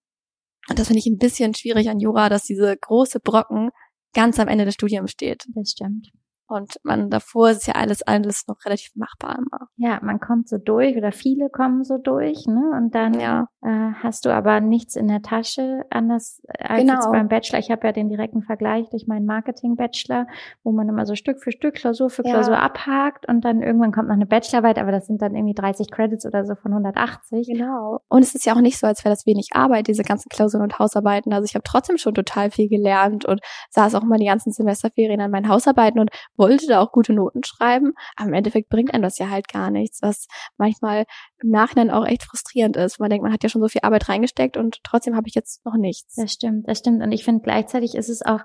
[0.69, 3.71] Und das finde ich ein bisschen schwierig an Jura, dass diese große Brocken
[4.15, 5.45] ganz am Ende des Studiums steht.
[5.55, 6.11] Das stimmt.
[6.49, 9.69] Und man davor ist ja alles alles noch relativ machbar immer.
[9.77, 12.73] Ja, man kommt so durch oder viele kommen so durch, ne?
[12.77, 13.49] Und dann ja.
[13.63, 16.95] äh, hast du aber nichts in der Tasche, anders als genau.
[16.95, 17.59] jetzt beim Bachelor.
[17.59, 20.27] Ich habe ja den direkten Vergleich durch meinen Marketing-Bachelor,
[20.63, 22.61] wo man immer so Stück für Stück, Klausur für Klausur ja.
[22.61, 26.27] abhakt und dann irgendwann kommt noch eine Bachelorarbeit, aber das sind dann irgendwie 30 Credits
[26.27, 27.49] oder so von 180.
[27.49, 28.01] Genau.
[28.09, 30.63] Und es ist ja auch nicht so, als wäre das wenig Arbeit, diese ganzen Klausuren
[30.65, 31.33] und Hausarbeiten.
[31.33, 35.21] Also ich habe trotzdem schon total viel gelernt und saß auch immer die ganzen Semesterferien
[35.21, 39.03] an meinen Hausarbeiten und wollte da auch gute Noten schreiben, aber im Endeffekt bringt einem
[39.03, 41.05] das ja halt gar nichts, was manchmal
[41.43, 43.01] im Nachhinein auch echt frustrierend ist.
[43.01, 45.65] Man denkt, man hat ja schon so viel Arbeit reingesteckt und trotzdem habe ich jetzt
[45.65, 46.15] noch nichts.
[46.15, 47.03] Das stimmt, das stimmt.
[47.03, 48.41] Und ich finde gleichzeitig ist es auch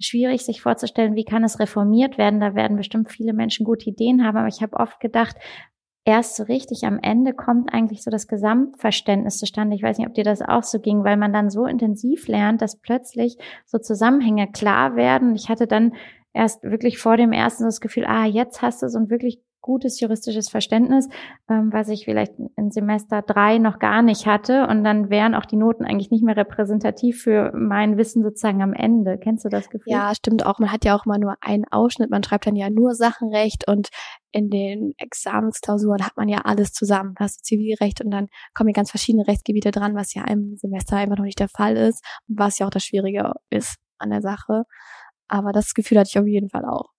[0.00, 2.40] schwierig, sich vorzustellen, wie kann es reformiert werden.
[2.40, 5.36] Da werden bestimmt viele Menschen gute Ideen haben, aber ich habe oft gedacht,
[6.04, 9.74] erst so richtig am Ende kommt eigentlich so das Gesamtverständnis zustande.
[9.74, 12.60] Ich weiß nicht, ob dir das auch so ging, weil man dann so intensiv lernt,
[12.60, 15.34] dass plötzlich so Zusammenhänge klar werden.
[15.34, 15.94] Ich hatte dann
[16.34, 19.98] erst wirklich vor dem ersten das Gefühl, ah, jetzt hast du so ein wirklich gutes
[19.98, 21.08] juristisches Verständnis,
[21.48, 24.66] ähm, was ich vielleicht in Semester drei noch gar nicht hatte.
[24.66, 28.74] Und dann wären auch die Noten eigentlich nicht mehr repräsentativ für mein Wissen sozusagen am
[28.74, 29.16] Ende.
[29.16, 29.90] Kennst du das Gefühl?
[29.90, 30.58] Ja, stimmt auch.
[30.58, 32.10] Man hat ja auch mal nur einen Ausschnitt.
[32.10, 33.88] Man schreibt dann ja nur Sachenrecht und
[34.32, 37.14] in den Examensklausuren hat man ja alles zusammen.
[37.16, 40.56] Da hast du Zivilrecht und dann kommen ja ganz verschiedene Rechtsgebiete dran, was ja im
[40.56, 44.10] Semester einfach noch nicht der Fall ist und was ja auch das Schwierige ist an
[44.10, 44.64] der Sache.
[45.28, 46.90] Aber das Gefühl hatte ich auf jeden Fall auch.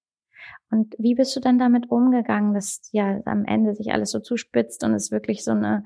[0.70, 4.84] Und wie bist du dann damit umgegangen, dass ja am Ende sich alles so zuspitzt
[4.84, 5.84] und es wirklich so eine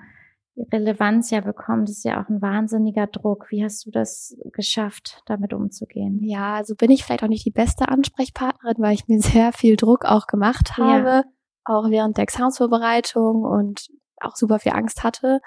[0.74, 3.48] Relevanz ja bekommt, das ist ja auch ein wahnsinniger Druck.
[3.50, 6.20] Wie hast du das geschafft, damit umzugehen?
[6.24, 9.76] Ja, also bin ich vielleicht auch nicht die beste Ansprechpartnerin, weil ich mir sehr viel
[9.76, 11.24] Druck auch gemacht habe, ja.
[11.66, 13.88] auch während der Examensvorbereitung und
[14.22, 15.40] auch super viel Angst hatte.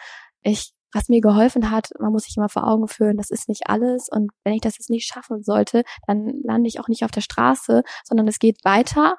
[0.43, 3.69] Ich was mir geholfen hat, man muss sich immer vor Augen führen, das ist nicht
[3.69, 4.09] alles.
[4.11, 7.21] Und wenn ich das jetzt nicht schaffen sollte, dann lande ich auch nicht auf der
[7.21, 9.17] Straße, sondern es geht weiter.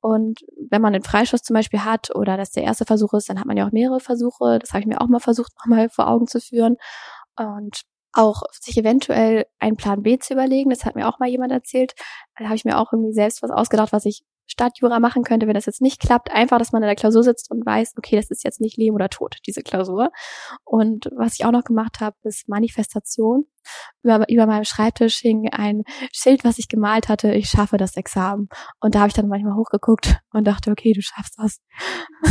[0.00, 3.40] Und wenn man einen Freischuss zum Beispiel hat oder das der erste Versuch ist, dann
[3.40, 4.58] hat man ja auch mehrere Versuche.
[4.58, 6.76] Das habe ich mir auch mal versucht, nochmal vor Augen zu führen.
[7.36, 10.70] Und auch sich eventuell einen Plan B zu überlegen.
[10.70, 11.94] Das hat mir auch mal jemand erzählt.
[12.38, 15.46] Da habe ich mir auch irgendwie selbst was ausgedacht, was ich statt Jura machen könnte,
[15.46, 16.30] wenn das jetzt nicht klappt.
[16.32, 18.94] Einfach, dass man in der Klausur sitzt und weiß, okay, das ist jetzt nicht Leben
[18.94, 20.10] oder Tod, diese Klausur.
[20.64, 23.46] Und was ich auch noch gemacht habe, ist Manifestation
[24.02, 28.48] über, über meinem Schreibtisch hing ein Schild, was ich gemalt hatte, ich schaffe das Examen.
[28.80, 31.60] Und da habe ich dann manchmal hochgeguckt und dachte, okay, du schaffst das.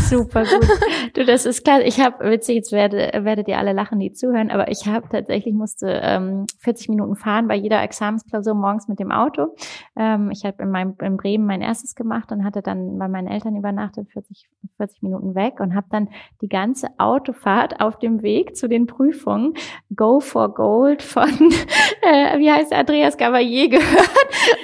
[0.10, 0.69] Super gut.
[1.13, 1.82] du, das ist klar.
[1.82, 5.54] Ich habe, witzig, jetzt werde, werdet ihr alle lachen, die zuhören, aber ich habe tatsächlich
[5.54, 9.56] musste ähm, 40 Minuten fahren bei jeder Examensklausur morgens mit dem Auto.
[9.95, 13.28] Ähm, ich habe in meinem in Bremen mein erstes gemacht und hatte dann bei meinen
[13.28, 16.10] Eltern übernachtet, 40, 40 Minuten weg und habe dann
[16.41, 19.54] die ganze Autofahrt auf dem Weg zu den Prüfungen
[19.95, 21.51] Go for Gold von von,
[22.01, 24.09] äh, wie heißt Andreas Gavalier gehört.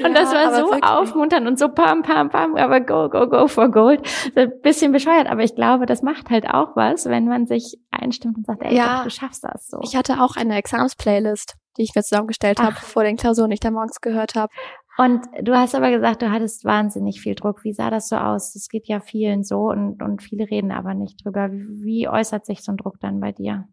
[0.04, 0.84] Und ja, das war so wirklich.
[0.84, 4.02] aufmunternd und so pam, pam, pam, aber go, go, go for gold.
[4.36, 8.38] Ein bisschen bescheuert, aber ich glaube, das macht halt auch was, wenn man sich einstimmt
[8.38, 9.80] und sagt, ey, ja, doch, du schaffst das so.
[9.84, 13.60] Ich hatte auch eine Exams-Playlist, die ich mir zusammengestellt habe vor den Klausuren, die ich
[13.60, 14.52] da morgens gehört habe.
[14.98, 17.64] Und du hast aber gesagt, du hattest wahnsinnig viel Druck.
[17.64, 18.54] Wie sah das so aus?
[18.54, 21.52] Das geht ja vielen so und, und viele reden aber nicht drüber.
[21.52, 23.68] Wie, wie äußert sich so ein Druck dann bei dir?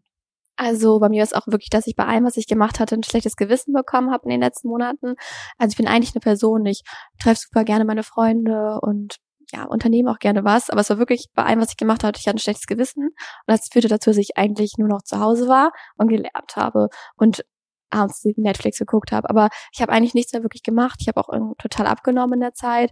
[0.61, 3.03] Also bei mir ist auch wirklich, dass ich bei allem, was ich gemacht hatte, ein
[3.03, 5.15] schlechtes Gewissen bekommen habe in den letzten Monaten.
[5.57, 6.83] Also ich bin eigentlich eine Person, ich
[7.17, 9.19] treffe super gerne meine Freunde und
[9.53, 12.19] ja, unternehme auch gerne was, aber es war wirklich bei allem, was ich gemacht hatte,
[12.19, 13.15] ich hatte ein schlechtes Gewissen und
[13.47, 17.45] das führte dazu, dass ich eigentlich nur noch zu Hause war und gelernt habe und
[17.89, 19.29] abends Netflix geguckt habe.
[19.29, 20.97] Aber ich habe eigentlich nichts mehr wirklich gemacht.
[20.99, 22.91] Ich habe auch total abgenommen in der Zeit.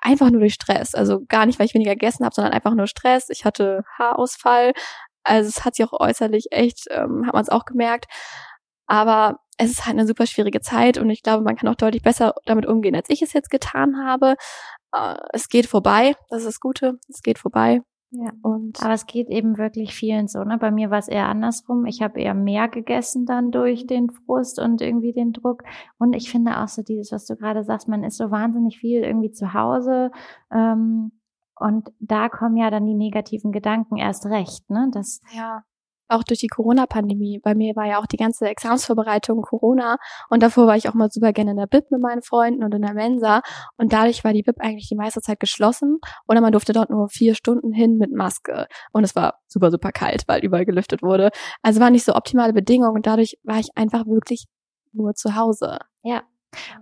[0.00, 0.94] Einfach nur durch Stress.
[0.94, 3.28] Also gar nicht, weil ich weniger gegessen habe, sondern einfach nur Stress.
[3.28, 4.72] Ich hatte Haarausfall,
[5.24, 8.06] also es hat sich auch äußerlich echt, ähm, hat man es auch gemerkt.
[8.86, 12.02] Aber es ist halt eine super schwierige Zeit und ich glaube, man kann auch deutlich
[12.02, 14.36] besser damit umgehen, als ich es jetzt getan habe.
[14.94, 17.82] Äh, es geht vorbei, das ist das Gute, es geht vorbei.
[18.10, 20.42] Ja, und aber es geht eben wirklich vielen so.
[20.42, 20.56] Ne?
[20.56, 21.84] Bei mir war es eher andersrum.
[21.84, 25.62] Ich habe eher mehr gegessen dann durch den Frust und irgendwie den Druck.
[25.98, 29.02] Und ich finde auch so dieses, was du gerade sagst, man ist so wahnsinnig viel
[29.02, 30.10] irgendwie zu Hause.
[30.50, 31.12] Ähm,
[31.60, 34.88] und da kommen ja dann die negativen Gedanken erst recht, ne?
[34.92, 35.62] Das, ja.
[36.08, 37.38] auch durch die Corona-Pandemie.
[37.38, 39.96] Bei mir war ja auch die ganze Examensvorbereitung Corona
[40.30, 42.74] und davor war ich auch mal super gerne in der Bib mit meinen Freunden und
[42.74, 43.42] in der Mensa
[43.76, 47.08] und dadurch war die Bib eigentlich die meiste Zeit geschlossen oder man durfte dort nur
[47.08, 51.30] vier Stunden hin mit Maske und es war super, super kalt, weil überall gelüftet wurde.
[51.62, 54.46] Also waren nicht so optimale Bedingungen und dadurch war ich einfach wirklich
[54.92, 55.78] nur zu Hause.
[56.02, 56.22] Ja,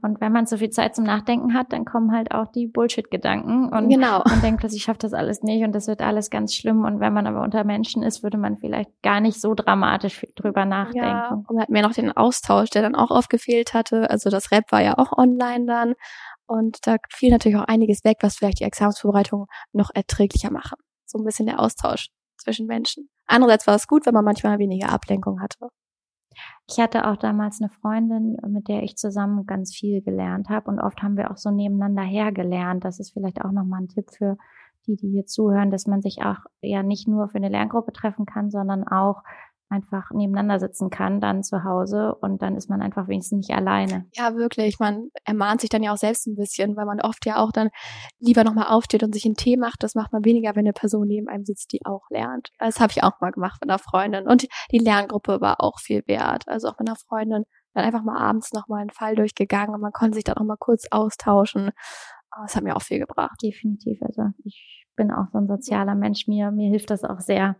[0.02, 3.68] und wenn man so viel Zeit zum Nachdenken hat, dann kommen halt auch die Bullshit-Gedanken
[3.68, 4.22] und genau.
[4.24, 6.84] man denkt plötzlich, ich schaffe das alles nicht und das wird alles ganz schlimm.
[6.84, 10.64] Und wenn man aber unter Menschen ist, würde man vielleicht gar nicht so dramatisch drüber
[10.64, 11.08] nachdenken.
[11.08, 14.08] Ja, und hat mir noch den Austausch, der dann auch aufgefehlt hatte.
[14.10, 15.94] Also das Rap war ja auch online dann.
[16.46, 20.78] Und da fiel natürlich auch einiges weg, was vielleicht die Examensvorbereitung noch erträglicher machen.
[21.04, 23.08] So ein bisschen der Austausch zwischen Menschen.
[23.26, 25.68] Andererseits war es gut, wenn man manchmal weniger Ablenkung hatte.
[26.68, 30.80] Ich hatte auch damals eine Freundin, mit der ich zusammen ganz viel gelernt habe und
[30.80, 32.84] oft haben wir auch so nebeneinander hergelernt.
[32.84, 34.36] Das ist vielleicht auch nochmal ein Tipp für
[34.86, 38.26] die, die hier zuhören, dass man sich auch ja nicht nur für eine Lerngruppe treffen
[38.26, 39.22] kann, sondern auch
[39.68, 44.06] einfach nebeneinander sitzen kann dann zu Hause und dann ist man einfach wenigstens nicht alleine.
[44.12, 44.78] Ja, wirklich.
[44.78, 47.70] Man ermahnt sich dann ja auch selbst ein bisschen, weil man oft ja auch dann
[48.18, 49.82] lieber nochmal aufsteht und sich einen Tee macht.
[49.82, 52.50] Das macht man weniger, wenn eine Person neben einem sitzt, die auch lernt.
[52.58, 54.28] Das habe ich auch mal gemacht mit einer Freundin.
[54.28, 56.44] Und die Lerngruppe war auch viel wert.
[56.46, 59.92] Also auch mit einer Freundin dann einfach mal abends nochmal einen Fall durchgegangen und man
[59.92, 61.70] konnte sich dann auch mal kurz austauschen.
[62.42, 63.36] Das hat mir auch viel gebracht.
[63.42, 64.00] Definitiv.
[64.02, 66.26] Also ich bin auch so ein sozialer Mensch.
[66.26, 67.56] Mir, mir hilft das auch sehr.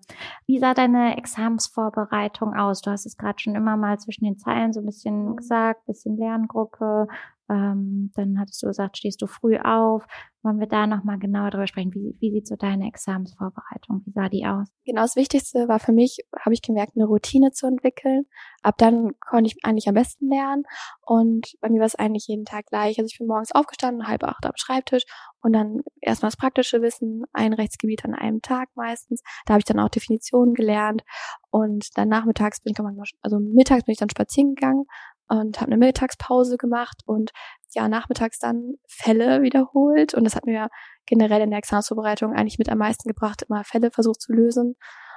[0.47, 2.81] Wie sah deine Examsvorbereitung aus?
[2.81, 6.17] Du hast es gerade schon immer mal zwischen den Zeilen so ein bisschen gesagt, bisschen
[6.17, 7.07] Lerngruppe,
[7.49, 10.05] ähm, dann hattest du gesagt, stehst du früh auf.
[10.43, 11.93] Wollen wir da nochmal genauer drüber sprechen?
[11.95, 14.03] Wie, wie sieht so deine Examensvorbereitung?
[14.05, 14.69] Wie sah die aus?
[14.85, 18.25] Genau, das Wichtigste war für mich, habe ich gemerkt, eine Routine zu entwickeln.
[18.63, 20.65] Ab dann konnte ich eigentlich am besten lernen.
[21.03, 22.99] Und bei mir war es eigentlich jeden Tag gleich.
[22.99, 25.05] Also ich bin morgens aufgestanden, halb acht am Schreibtisch
[25.41, 29.23] und dann erstmal das praktische Wissen, ein Rechtsgebiet an einem Tag meistens.
[29.47, 31.03] Da habe ich dann auch Definitionen gelernt.
[31.51, 34.85] Und dann nachmittags bin ich also mittags bin ich dann spazieren gegangen
[35.29, 37.33] und habe eine Mittagspause gemacht und
[37.75, 40.15] ja, nachmittags dann Fälle wiederholt.
[40.15, 40.69] Und das hat mir
[41.05, 44.77] generell in der Examensvorbereitung eigentlich mit am meisten gebracht, immer Fälle versucht zu lösen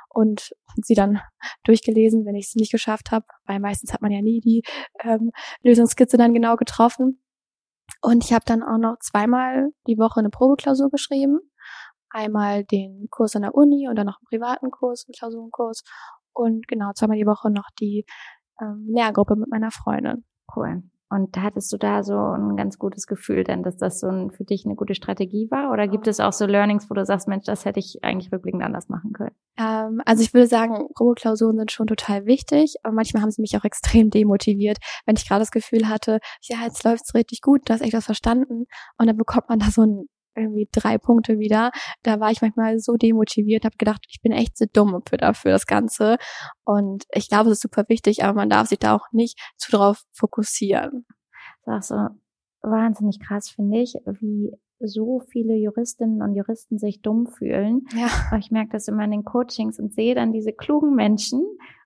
[0.09, 0.51] und
[0.83, 1.21] sie dann
[1.63, 4.63] durchgelesen, wenn ich es nicht geschafft habe, weil meistens hat man ja nie die
[5.03, 5.31] ähm,
[5.63, 7.21] Lösungskizze dann genau getroffen.
[8.01, 11.39] Und ich habe dann auch noch zweimal die Woche eine Probeklausur geschrieben.
[12.09, 15.83] Einmal den Kurs an der Uni und dann noch einen privaten Kurs, einen Klausurenkurs.
[16.33, 18.05] Und genau, zweimal die Woche noch die
[18.61, 20.23] ähm, Lehrgruppe mit meiner Freundin.
[20.55, 20.83] Cool.
[21.11, 24.43] Und hattest du da so ein ganz gutes Gefühl denn, dass das so ein, für
[24.43, 25.71] dich eine gute Strategie war?
[25.71, 28.63] Oder gibt es auch so Learnings, wo du sagst, Mensch, das hätte ich eigentlich rückblickend
[28.63, 29.35] anders machen können?
[29.57, 33.57] Ähm, also ich würde sagen, Probeklausuren sind schon total wichtig, aber manchmal haben sie mich
[33.57, 37.73] auch extrem demotiviert, wenn ich gerade das Gefühl hatte, ja, jetzt läuft's richtig gut, du
[37.73, 38.65] hast echt was verstanden
[38.97, 41.71] und dann bekommt man da so ein irgendwie drei Punkte wieder.
[42.03, 45.17] Da war ich manchmal so demotiviert, habe gedacht, ich bin echt zu so dumm für
[45.17, 46.17] dafür das Ganze.
[46.63, 49.71] Und ich glaube, es ist super wichtig, aber man darf sich da auch nicht zu
[49.71, 51.05] drauf fokussieren.
[51.65, 52.09] Das ist auch
[52.63, 57.85] so wahnsinnig krass, finde ich, wie so viele Juristinnen und Juristen sich dumm fühlen.
[57.93, 58.37] Ja.
[58.37, 61.43] Ich merke das immer in den Coachings und sehe dann diese klugen Menschen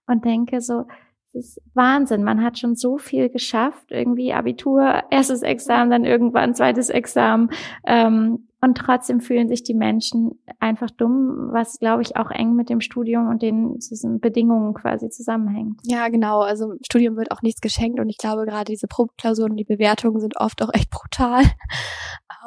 [0.08, 0.86] und denke so,
[1.34, 2.24] das ist Wahnsinn.
[2.24, 3.92] Man hat schon so viel geschafft.
[3.92, 7.50] Irgendwie Abitur, erstes Examen, dann irgendwann zweites Examen.
[7.86, 12.70] Ähm, und trotzdem fühlen sich die Menschen einfach dumm, was, glaube ich, auch eng mit
[12.70, 13.78] dem Studium und den
[14.22, 15.82] Bedingungen quasi zusammenhängt.
[15.84, 16.40] Ja, genau.
[16.40, 19.66] Also im Studium wird auch nichts geschenkt und ich glaube, gerade diese Probeklausuren und die
[19.66, 21.44] Bewertungen sind oft auch echt brutal.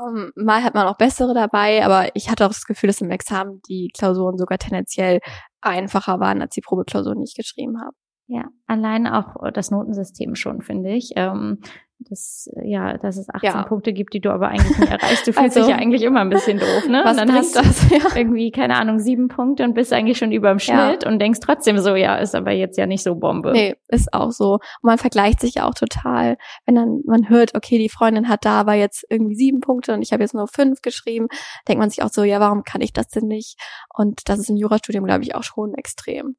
[0.08, 3.10] Ähm, mal hat man auch bessere dabei, aber ich hatte auch das Gefühl, dass im
[3.10, 5.20] Examen die Klausuren sogar tendenziell
[5.60, 7.94] einfacher waren als die Probeklausuren, die ich geschrieben habe.
[8.28, 11.12] Ja, allein auch das Notensystem schon, finde ich.
[11.16, 11.60] Ähm,
[11.98, 13.62] dass, ja, dass es 18 ja.
[13.62, 15.26] Punkte gibt, die du aber eigentlich nicht erreichst.
[15.26, 17.00] Du fühlst also, dich ja eigentlich immer ein bisschen doof, ne?
[17.04, 17.98] Was und dann hast du das, ja.
[18.14, 21.08] irgendwie, keine Ahnung, sieben Punkte und bist eigentlich schon über dem Schnitt ja.
[21.08, 23.52] und denkst trotzdem so, ja, ist aber jetzt ja nicht so Bombe.
[23.52, 24.54] Nee, ist auch so.
[24.54, 26.36] Und man vergleicht sich ja auch total.
[26.66, 30.02] Wenn dann man hört, okay, die Freundin hat da aber jetzt irgendwie sieben Punkte und
[30.02, 31.28] ich habe jetzt nur fünf geschrieben,
[31.66, 33.58] denkt man sich auch so, ja, warum kann ich das denn nicht?
[33.94, 36.36] Und das ist im Jurastudium, glaube ich, auch schon extrem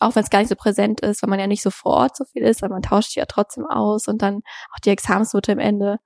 [0.00, 2.16] auch wenn es gar nicht so präsent ist, weil man ja nicht so vor Ort
[2.16, 5.52] so viel ist, aber man tauscht sich ja trotzdem aus und dann auch die Examensnote
[5.52, 5.98] im Ende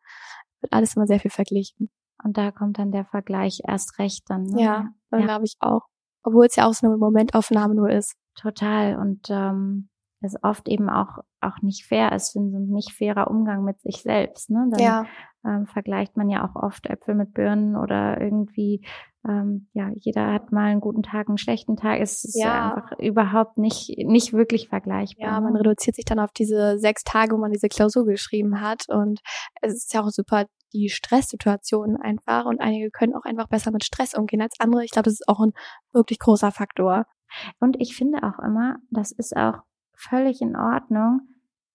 [0.61, 1.91] wird alles immer sehr viel verglichen.
[2.25, 4.43] Und da kommt dann der Vergleich erst recht dann.
[4.43, 4.63] Ne?
[4.63, 5.27] Ja, dann ja.
[5.27, 5.83] glaube ich auch.
[6.25, 8.17] Obwohl es ja auch so eine Momentaufnahme nur ist.
[8.35, 8.99] Total.
[8.99, 9.89] Und ähm,
[10.21, 14.03] es oft eben auch auch nicht fair ist, so ein nicht fairer Umgang mit sich
[14.03, 14.51] selbst.
[14.51, 14.69] Ne?
[14.71, 15.07] Dann ja.
[15.47, 18.83] ähm, vergleicht man ja auch oft Äpfel mit Birnen oder irgendwie
[19.27, 22.01] ähm, ja, jeder hat mal einen guten Tag, einen schlechten Tag.
[22.01, 22.73] Es ist ja.
[22.73, 25.27] einfach überhaupt nicht, nicht wirklich vergleichbar.
[25.27, 25.61] Ja, man ne?
[25.61, 28.89] reduziert sich dann auf diese sechs Tage, wo man diese Klausur geschrieben hat.
[28.89, 29.21] Und
[29.61, 32.47] es ist ja auch super, die Stresssituationen einfach.
[32.47, 34.85] Und einige können auch einfach besser mit Stress umgehen als andere.
[34.85, 35.53] Ich glaube, das ist auch ein
[35.93, 37.05] wirklich großer Faktor.
[37.59, 39.59] Und ich finde auch immer, das ist auch
[39.99, 41.21] völlig in Ordnung,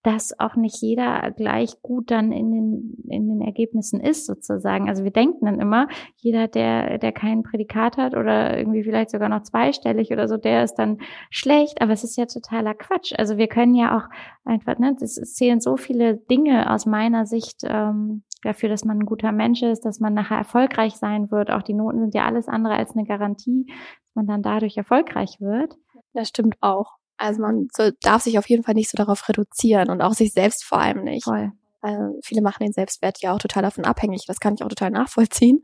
[0.04, 4.86] dass auch nicht jeder gleich gut dann in den, in den Ergebnissen ist, sozusagen.
[4.86, 9.30] Also wir denken dann immer, jeder, der, der kein Prädikat hat oder irgendwie vielleicht sogar
[9.30, 10.98] noch zweistellig oder so, der ist dann
[11.30, 13.14] schlecht, aber es ist ja totaler Quatsch.
[13.16, 14.08] Also wir können ja auch
[14.44, 19.06] einfach, ne, es zählen so viele Dinge aus meiner Sicht ähm, dafür, dass man ein
[19.06, 21.50] guter Mensch ist, dass man nachher erfolgreich sein wird.
[21.50, 25.38] Auch die Noten sind ja alles andere als eine Garantie, dass man dann dadurch erfolgreich
[25.40, 25.76] wird.
[26.12, 26.98] Das stimmt auch.
[27.16, 27.68] Also man
[28.02, 31.04] darf sich auf jeden Fall nicht so darauf reduzieren und auch sich selbst vor allem
[31.04, 31.24] nicht.
[31.24, 31.52] Voll.
[31.80, 34.24] Also viele machen den Selbstwert ja auch total davon abhängig.
[34.26, 35.60] Das kann ich auch total nachvollziehen.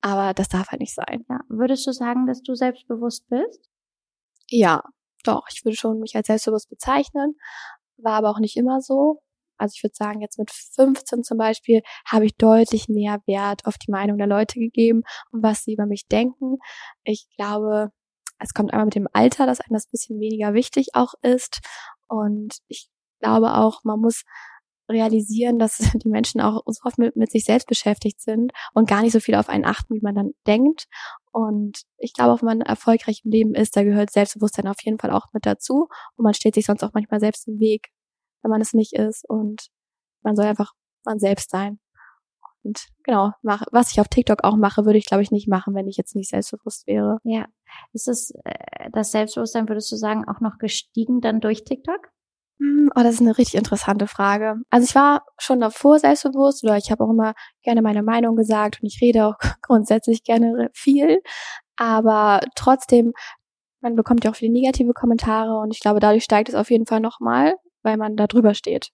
[0.00, 1.24] Aber das darf halt nicht sein.
[1.28, 1.40] Ja.
[1.48, 3.70] Würdest du sagen, dass du selbstbewusst bist?
[4.48, 4.82] Ja,
[5.22, 5.44] doch.
[5.52, 7.36] Ich würde schon mich als selbstbewusst bezeichnen.
[7.98, 9.22] War aber auch nicht immer so.
[9.58, 13.76] Also ich würde sagen, jetzt mit 15 zum Beispiel habe ich deutlich mehr Wert auf
[13.78, 16.56] die Meinung der Leute gegeben und was sie über mich denken.
[17.04, 17.92] Ich glaube,
[18.40, 21.60] es kommt einmal mit dem Alter, dass einem das bisschen weniger wichtig auch ist.
[22.08, 22.88] Und ich
[23.20, 24.24] glaube auch, man muss
[24.90, 29.02] realisieren, dass die Menschen auch so oft mit, mit sich selbst beschäftigt sind und gar
[29.02, 30.86] nicht so viel auf einen achten, wie man dann denkt.
[31.32, 34.98] Und ich glaube, auch wenn man erfolgreich im Leben ist, da gehört Selbstbewusstsein auf jeden
[34.98, 35.88] Fall auch mit dazu.
[36.16, 37.90] Und man steht sich sonst auch manchmal selbst im Weg,
[38.42, 39.28] wenn man es nicht ist.
[39.28, 39.68] Und
[40.22, 40.72] man soll einfach
[41.04, 41.78] man selbst sein.
[42.62, 45.74] Und genau, mach, was ich auf TikTok auch mache, würde ich, glaube ich, nicht machen,
[45.74, 47.18] wenn ich jetzt nicht selbstbewusst wäre.
[47.24, 47.46] Ja.
[47.92, 52.10] Ist es äh, das Selbstbewusstsein, würdest du sagen, auch noch gestiegen dann durch TikTok?
[52.60, 54.56] Hm, oh, das ist eine richtig interessante Frage.
[54.68, 58.80] Also ich war schon davor selbstbewusst oder ich habe auch immer gerne meine Meinung gesagt
[58.82, 61.22] und ich rede auch grundsätzlich gerne viel.
[61.76, 63.14] Aber trotzdem,
[63.80, 66.86] man bekommt ja auch viele negative Kommentare und ich glaube, dadurch steigt es auf jeden
[66.86, 68.90] Fall nochmal, weil man da drüber steht.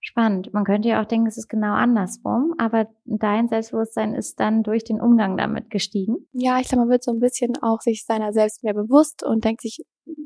[0.00, 0.52] Spannend.
[0.52, 4.84] Man könnte ja auch denken, es ist genau andersrum, aber dein Selbstbewusstsein ist dann durch
[4.84, 6.28] den Umgang damit gestiegen.
[6.32, 9.44] Ja, ich glaube, man wird so ein bisschen auch sich seiner selbst mehr bewusst und
[9.44, 9.78] denkt sich,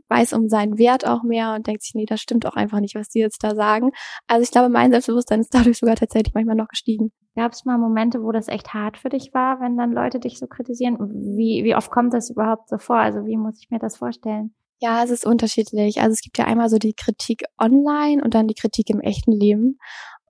[0.09, 2.95] weiß um seinen Wert auch mehr und denkt sich, nee, das stimmt auch einfach nicht,
[2.95, 3.91] was die jetzt da sagen.
[4.27, 7.13] Also ich glaube, mein Selbstbewusstsein ist dadurch sogar tatsächlich manchmal noch gestiegen.
[7.35, 10.39] Gab es mal Momente, wo das echt hart für dich war, wenn dann Leute dich
[10.39, 10.97] so kritisieren?
[11.37, 12.97] Wie, wie oft kommt das überhaupt so vor?
[12.97, 14.55] Also wie muss ich mir das vorstellen?
[14.81, 16.01] Ja, es ist unterschiedlich.
[16.01, 19.33] Also es gibt ja einmal so die Kritik online und dann die Kritik im echten
[19.33, 19.79] Leben.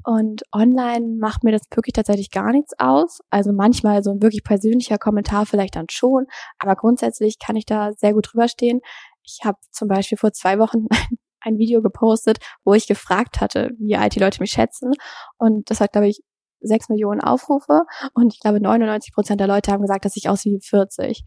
[0.05, 3.19] Und online macht mir das wirklich tatsächlich gar nichts aus.
[3.31, 6.27] Also manchmal so ein wirklich persönlicher Kommentar vielleicht dann schon,
[6.59, 8.81] aber grundsätzlich kann ich da sehr gut drüber stehen.
[9.25, 10.87] Ich habe zum Beispiel vor zwei Wochen
[11.41, 14.93] ein Video gepostet, wo ich gefragt hatte, wie alt die Leute mich schätzen.
[15.39, 16.23] Und das hat, glaube ich,
[16.61, 17.83] sechs Millionen Aufrufe
[18.14, 21.25] und ich glaube 99 Prozent der Leute haben gesagt, dass ich aussehe wie 40.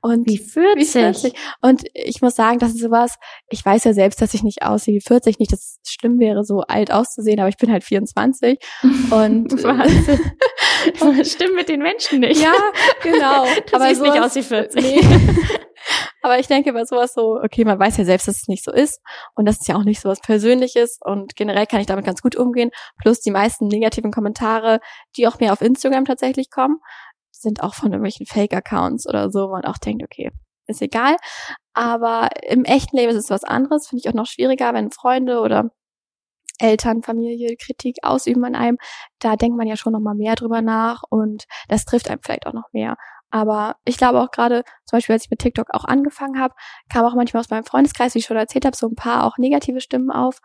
[0.00, 0.76] Und wie 40?
[0.76, 1.34] wie 40?
[1.62, 3.16] Und ich muss sagen, das ist sowas,
[3.48, 6.44] ich weiß ja selbst, dass ich nicht aussehe wie 40, nicht, dass es schlimm wäre,
[6.44, 8.58] so alt auszusehen, aber ich bin halt 24
[9.10, 11.30] und Was?
[11.32, 12.40] stimmt mit den Menschen nicht.
[12.40, 12.54] Ja,
[13.02, 13.46] genau.
[13.66, 14.82] Du aber siehst sowas, nicht aus wie 40.
[14.82, 15.00] Nee.
[16.22, 18.72] Aber ich denke bei sowas so, okay, man weiß ja selbst, dass es nicht so
[18.72, 19.00] ist
[19.34, 22.22] und das ist ja auch nicht so was Persönliches und generell kann ich damit ganz
[22.22, 22.70] gut umgehen.
[23.00, 24.80] Plus die meisten negativen Kommentare,
[25.16, 26.78] die auch mehr auf Instagram tatsächlich kommen,
[27.30, 30.30] sind auch von irgendwelchen Fake-Accounts oder so, wo man auch denkt, okay,
[30.66, 31.16] ist egal.
[31.74, 35.40] Aber im echten Leben ist es was anderes, finde ich auch noch schwieriger, wenn Freunde
[35.40, 35.70] oder
[36.58, 38.78] Eltern, Familie Kritik ausüben an einem,
[39.18, 42.46] da denkt man ja schon noch mal mehr drüber nach und das trifft einem vielleicht
[42.46, 42.96] auch noch mehr.
[43.30, 46.54] Aber ich glaube auch gerade, zum Beispiel, als ich mit TikTok auch angefangen habe,
[46.92, 49.38] kam auch manchmal aus meinem Freundeskreis, wie ich schon erzählt habe, so ein paar auch
[49.38, 50.38] negative Stimmen auf.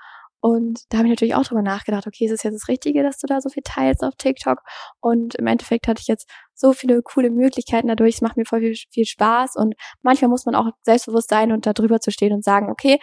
[0.44, 3.20] Und da habe ich natürlich auch drüber nachgedacht, okay, ist es jetzt das Richtige, dass
[3.20, 4.60] du da so viel teilst auf TikTok?
[5.00, 8.62] Und im Endeffekt hatte ich jetzt so viele coole Möglichkeiten dadurch, es macht mir voll
[8.62, 9.56] viel, viel Spaß.
[9.56, 13.00] Und manchmal muss man auch selbstbewusst sein und da drüber zu stehen und sagen, okay,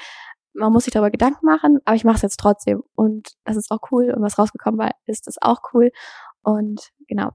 [0.52, 2.82] man muss sich darüber Gedanken machen, aber ich mache es jetzt trotzdem.
[2.96, 4.12] Und das ist auch cool.
[4.12, 5.90] Und was rausgekommen war, ist das auch cool.
[6.42, 7.30] Und genau,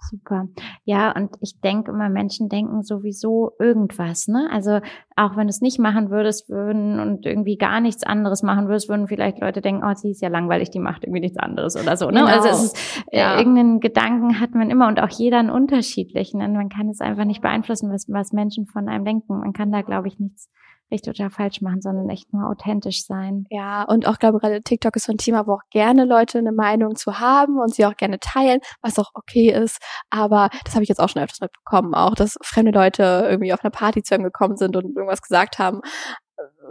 [0.00, 0.46] Super.
[0.84, 4.48] Ja, und ich denke immer, Menschen denken sowieso irgendwas, ne?
[4.52, 4.78] Also
[5.16, 8.88] auch wenn du es nicht machen würdest, würden und irgendwie gar nichts anderes machen würdest,
[8.88, 11.96] würden vielleicht Leute denken, oh, sie ist ja langweilig, die macht irgendwie nichts anderes oder
[11.96, 12.20] so, ne?
[12.20, 12.26] Genau.
[12.26, 13.38] Also es ist, äh, ja.
[13.38, 16.42] irgendeinen Gedanken hat man immer und auch jeder einen unterschiedlichen.
[16.42, 19.40] Und man kann es einfach nicht beeinflussen, was, was Menschen von einem denken.
[19.40, 20.48] Man kann da, glaube ich, nichts
[20.90, 23.46] richtig oder falsch machen, sondern echt nur authentisch sein.
[23.50, 26.52] Ja, und auch glaube gerade TikTok ist so ein Thema, wo auch gerne Leute eine
[26.52, 29.78] Meinung zu haben und sie auch gerne teilen, was auch okay ist.
[30.10, 33.64] Aber das habe ich jetzt auch schon öfters mitbekommen, auch dass fremde Leute irgendwie auf
[33.64, 35.80] einer Party zu einem gekommen sind und irgendwas gesagt haben,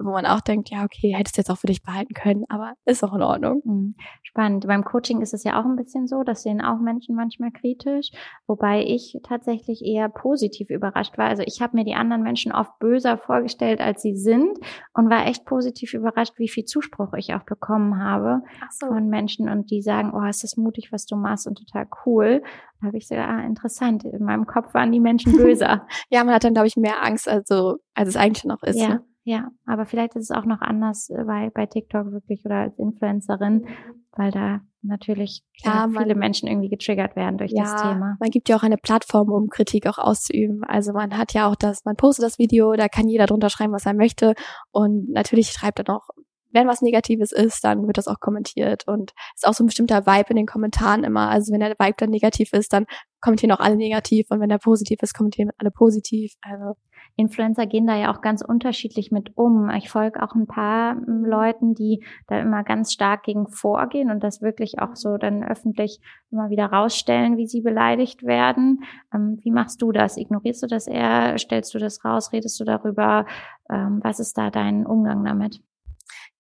[0.02, 2.74] wo man auch denkt, ja, okay, hättest du jetzt auch für dich behalten können, aber
[2.86, 3.62] ist auch in Ordnung.
[3.66, 3.96] Mhm.
[4.24, 4.68] Spannend.
[4.68, 8.12] Beim Coaching ist es ja auch ein bisschen so, das sehen auch Menschen manchmal kritisch,
[8.46, 11.28] wobei ich tatsächlich eher positiv überrascht war.
[11.28, 14.58] Also ich habe mir die anderen Menschen oft böser vorgestellt, als sie sind
[14.94, 18.88] und war echt positiv überrascht, wie viel Zuspruch ich auch bekommen habe so.
[18.88, 22.44] von Menschen und die sagen, oh, ist das mutig, was du machst und total cool.
[22.80, 24.04] Da habe ich so, ah, interessant.
[24.06, 25.88] In meinem Kopf waren die Menschen böser.
[26.10, 28.80] ja, man hat dann, glaube ich, mehr Angst, also, als es eigentlich noch ist.
[28.80, 28.90] Ja.
[28.90, 29.04] Ne?
[29.28, 32.80] Ja, aber vielleicht ist es auch noch anders äh, bei, bei TikTok wirklich oder als
[32.80, 33.68] Influencerin,
[34.14, 38.16] weil da natürlich ja, man, viele Menschen irgendwie getriggert werden durch ja, das Thema.
[38.22, 40.64] Man gibt ja auch eine Plattform, um Kritik auch auszuüben.
[40.64, 43.74] Also man hat ja auch das, man postet das Video, da kann jeder drunter schreiben,
[43.74, 44.34] was er möchte.
[44.72, 46.08] Und natürlich schreibt er noch
[46.52, 50.06] wenn was Negatives ist, dann wird das auch kommentiert und ist auch so ein bestimmter
[50.06, 51.30] Vibe in den Kommentaren immer.
[51.30, 52.86] Also wenn der Vibe dann negativ ist, dann
[53.22, 56.34] kommentieren auch alle negativ und wenn der positiv ist, kommentieren alle positiv.
[56.42, 56.76] Also
[57.18, 59.70] Influencer gehen da ja auch ganz unterschiedlich mit um.
[59.72, 64.24] Ich folge auch ein paar hm, Leuten, die da immer ganz stark gegen vorgehen und
[64.24, 66.00] das wirklich auch so dann öffentlich
[66.32, 68.84] immer wieder rausstellen, wie sie beleidigt werden.
[69.14, 70.18] Ähm, wie machst du das?
[70.18, 71.38] Ignorierst du das eher?
[71.40, 72.32] Stellst du das raus?
[72.32, 73.26] Redest du darüber?
[73.70, 75.62] Ähm, was ist da dein Umgang damit?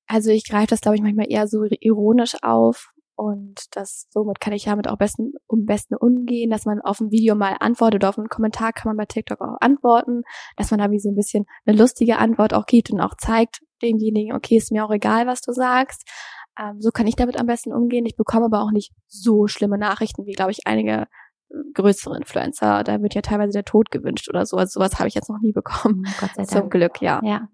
[0.07, 4.53] Also ich greife das, glaube ich, manchmal eher so ironisch auf und das somit kann
[4.53, 8.09] ich damit auch besten um besten umgehen, dass man auf ein Video mal antwortet oder
[8.09, 10.21] auf einen Kommentar kann man bei TikTok auch antworten,
[10.55, 13.61] dass man da wie so ein bisschen eine lustige Antwort auch gibt und auch zeigt
[13.81, 16.07] demjenigen, okay, ist mir auch egal, was du sagst.
[16.59, 18.05] Ähm, so kann ich damit am besten umgehen.
[18.05, 21.07] Ich bekomme aber auch nicht so schlimme Nachrichten wie, glaube ich, einige
[21.49, 22.83] äh, größere Influencer.
[22.83, 24.57] Da wird ja teilweise der Tod gewünscht oder so.
[24.57, 26.03] Also sowas habe ich jetzt noch nie bekommen.
[26.19, 26.49] Gott sei Dank.
[26.49, 27.19] Zum Glück, ja.
[27.23, 27.49] Ja.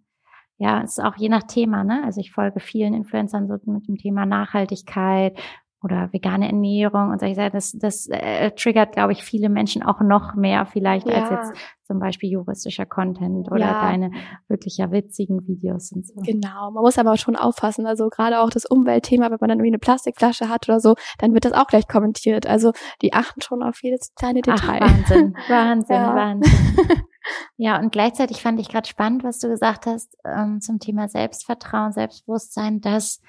[0.63, 2.03] Ja, es ist auch je nach Thema, ne?
[2.05, 5.37] Also ich folge vielen Influencern so mit dem Thema Nachhaltigkeit
[5.81, 7.51] oder vegane Ernährung und solche Sachen.
[7.51, 11.15] Das, das äh, triggert, glaube ich, viele Menschen auch noch mehr vielleicht ja.
[11.15, 13.81] als jetzt zum Beispiel juristischer Content oder ja.
[13.81, 14.11] deine
[14.47, 16.13] wirklich ja witzigen Videos und so.
[16.21, 17.85] Genau, man muss aber schon aufpassen.
[17.85, 21.33] Also gerade auch das Umweltthema, wenn man dann irgendwie eine Plastikflasche hat oder so, dann
[21.33, 22.47] wird das auch gleich kommentiert.
[22.47, 24.79] Also die achten schon auf jedes kleine Detail.
[24.81, 25.97] Ach, Wahnsinn, Wahnsinn.
[25.97, 27.03] Wahnsinn.
[27.57, 31.91] Ja, und gleichzeitig fand ich gerade spannend, was du gesagt hast ähm, zum Thema Selbstvertrauen,
[31.91, 33.21] Selbstbewusstsein, dass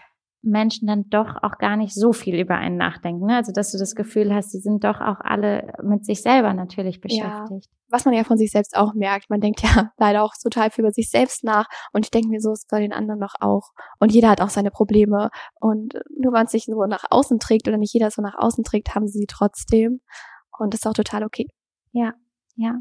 [0.44, 3.26] Menschen dann doch auch gar nicht so viel über einen nachdenken.
[3.26, 3.36] Ne?
[3.36, 7.00] Also dass du das Gefühl hast, sie sind doch auch alle mit sich selber natürlich
[7.00, 7.66] beschäftigt.
[7.66, 9.30] Ja, was man ja von sich selbst auch merkt.
[9.30, 11.66] Man denkt ja leider auch total viel über sich selbst nach.
[11.92, 13.70] Und ich denke mir so, es bei den anderen doch auch.
[13.98, 15.30] Und jeder hat auch seine Probleme.
[15.60, 18.64] Und nur wenn man sich so nach außen trägt oder nicht jeder so nach außen
[18.64, 20.00] trägt, haben sie sie trotzdem.
[20.58, 21.46] Und das ist auch total okay.
[21.92, 22.12] Ja,
[22.56, 22.78] ja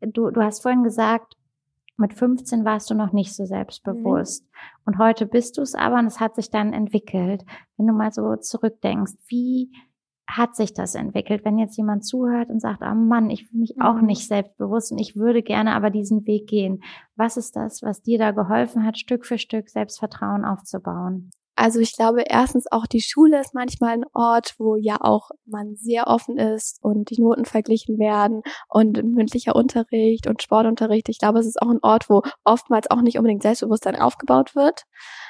[0.00, 1.36] du, du hast vorhin gesagt,
[1.98, 4.44] mit 15 warst du noch nicht so selbstbewusst.
[4.44, 4.48] Mhm.
[4.84, 7.44] Und heute bist du es aber und es hat sich dann entwickelt.
[7.76, 9.72] Wenn du mal so zurückdenkst, wie
[10.26, 11.44] hat sich das entwickelt?
[11.44, 13.82] Wenn jetzt jemand zuhört und sagt, oh Mann, ich fühle mich mhm.
[13.82, 16.82] auch nicht selbstbewusst und ich würde gerne aber diesen Weg gehen.
[17.14, 21.30] Was ist das, was dir da geholfen hat, Stück für Stück Selbstvertrauen aufzubauen?
[21.56, 25.74] Also ich glaube erstens auch die Schule ist manchmal ein Ort, wo ja auch man
[25.76, 31.08] sehr offen ist und die Noten verglichen werden und mündlicher Unterricht und Sportunterricht.
[31.08, 34.82] Ich glaube, es ist auch ein Ort, wo oftmals auch nicht unbedingt Selbstbewusstsein aufgebaut wird,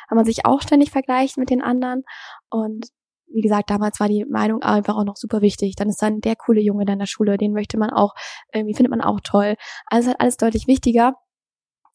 [0.08, 2.02] weil man sich auch ständig vergleicht mit den anderen
[2.50, 2.86] und
[3.28, 5.74] wie gesagt, damals war die Meinung einfach auch noch super wichtig.
[5.76, 8.14] Dann ist dann der coole Junge in deiner Schule, den möchte man auch,
[8.52, 9.56] irgendwie findet man auch toll.
[9.86, 11.14] Also es ist alles deutlich wichtiger.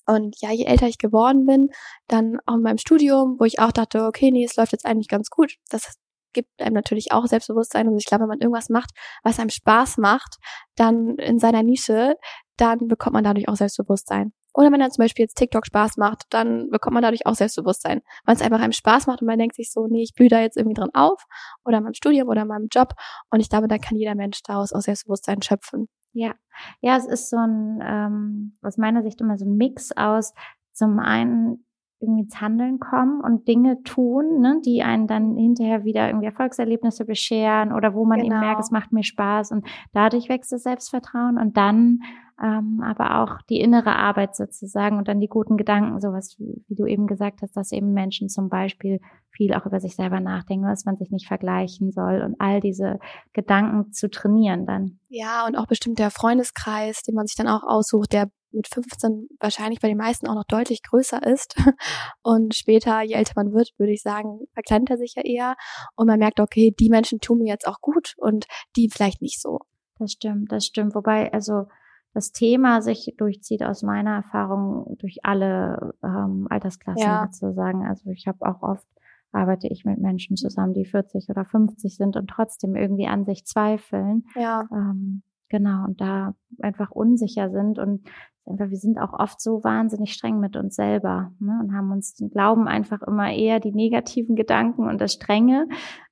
[0.07, 1.69] Und ja, je älter ich geworden bin,
[2.07, 5.07] dann auch in meinem Studium, wo ich auch dachte, okay, nee, es läuft jetzt eigentlich
[5.07, 5.55] ganz gut.
[5.69, 5.95] Das
[6.33, 7.87] gibt einem natürlich auch Selbstbewusstsein.
[7.87, 8.91] Und ich glaube, wenn man irgendwas macht,
[9.23, 10.37] was einem Spaß macht,
[10.75, 12.15] dann in seiner Nische,
[12.57, 14.33] dann bekommt man dadurch auch Selbstbewusstsein.
[14.53, 18.01] Oder wenn dann zum Beispiel jetzt TikTok Spaß macht, dann bekommt man dadurch auch Selbstbewusstsein.
[18.25, 20.41] Weil es einfach einem Spaß macht und man denkt sich so, nee, ich blühe da
[20.41, 21.23] jetzt irgendwie drin auf.
[21.63, 22.93] Oder in meinem Studium oder in meinem Job.
[23.29, 25.87] Und ich glaube, da kann jeder Mensch daraus auch Selbstbewusstsein schöpfen.
[26.13, 26.35] Ja,
[26.81, 30.33] ja, es ist so ein, ähm, aus meiner Sicht immer so ein Mix aus
[30.73, 31.65] zum einen
[32.01, 37.05] irgendwie ins Handeln kommen und Dinge tun, ne, die einen dann hinterher wieder irgendwie Erfolgserlebnisse
[37.05, 38.35] bescheren oder wo man genau.
[38.35, 41.99] eben merkt, es macht mir Spaß und dadurch wächst das Selbstvertrauen und dann
[42.41, 46.75] ähm, aber auch die innere Arbeit sozusagen und dann die guten Gedanken, sowas wie, wie
[46.75, 48.99] du eben gesagt hast, dass eben Menschen zum Beispiel
[49.29, 52.99] viel auch über sich selber nachdenken, dass man sich nicht vergleichen soll und all diese
[53.33, 54.99] Gedanken zu trainieren dann.
[55.09, 59.27] Ja, und auch bestimmt der Freundeskreis, den man sich dann auch aussucht, der mit 15
[59.39, 61.55] wahrscheinlich bei den meisten auch noch deutlich größer ist.
[62.23, 65.55] Und später, je älter man wird, würde ich sagen, verkleidet er sich ja eher.
[65.95, 68.45] Und man merkt, okay, die Menschen tun mir jetzt auch gut und
[68.75, 69.59] die vielleicht nicht so.
[69.97, 70.95] Das stimmt, das stimmt.
[70.95, 71.65] Wobei, also
[72.13, 77.29] das Thema sich durchzieht aus meiner Erfahrung durch alle ähm, Altersklassen ja.
[77.31, 77.85] sozusagen.
[77.85, 78.87] Also ich habe auch oft
[79.31, 83.45] arbeite ich mit Menschen zusammen, die 40 oder 50 sind und trotzdem irgendwie an sich
[83.45, 84.25] zweifeln.
[84.35, 84.67] Ja.
[84.71, 88.07] Ähm, genau, und da einfach unsicher sind und
[88.45, 92.15] einfach, wir sind auch oft so wahnsinnig streng mit uns selber ne, und haben uns,
[92.31, 95.67] glauben einfach immer eher die negativen Gedanken und das Strenge,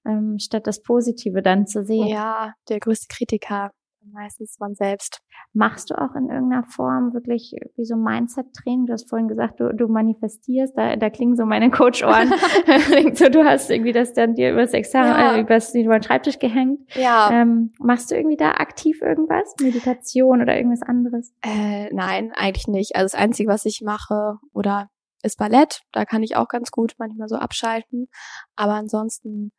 [0.06, 2.08] ähm, statt das Positive dann zu sehen.
[2.08, 3.72] Ja, der größte Kritiker
[4.12, 5.22] meistens man selbst.
[5.54, 8.86] Machst du auch in irgendeiner Form wirklich wie so Mindset-Training?
[8.86, 12.30] Du hast vorhin gesagt, du, du manifestierst, da, da klingen so meine Coach-Ohren.
[13.14, 15.36] so, du hast irgendwie das dann dir übers Examen, ja.
[15.36, 16.82] äh, übers, über den Schreibtisch gehängt.
[16.96, 17.30] Ja.
[17.32, 19.56] Ähm, machst du irgendwie da aktiv irgendwas?
[19.62, 21.34] Meditation oder irgendwas anderes?
[21.42, 22.96] Äh, nein, eigentlich nicht.
[22.96, 24.90] Also das Einzige, was ich mache oder
[25.24, 25.82] ist Ballett.
[25.92, 28.08] Da kann ich auch ganz gut manchmal so abschalten.
[28.56, 29.52] Aber ansonsten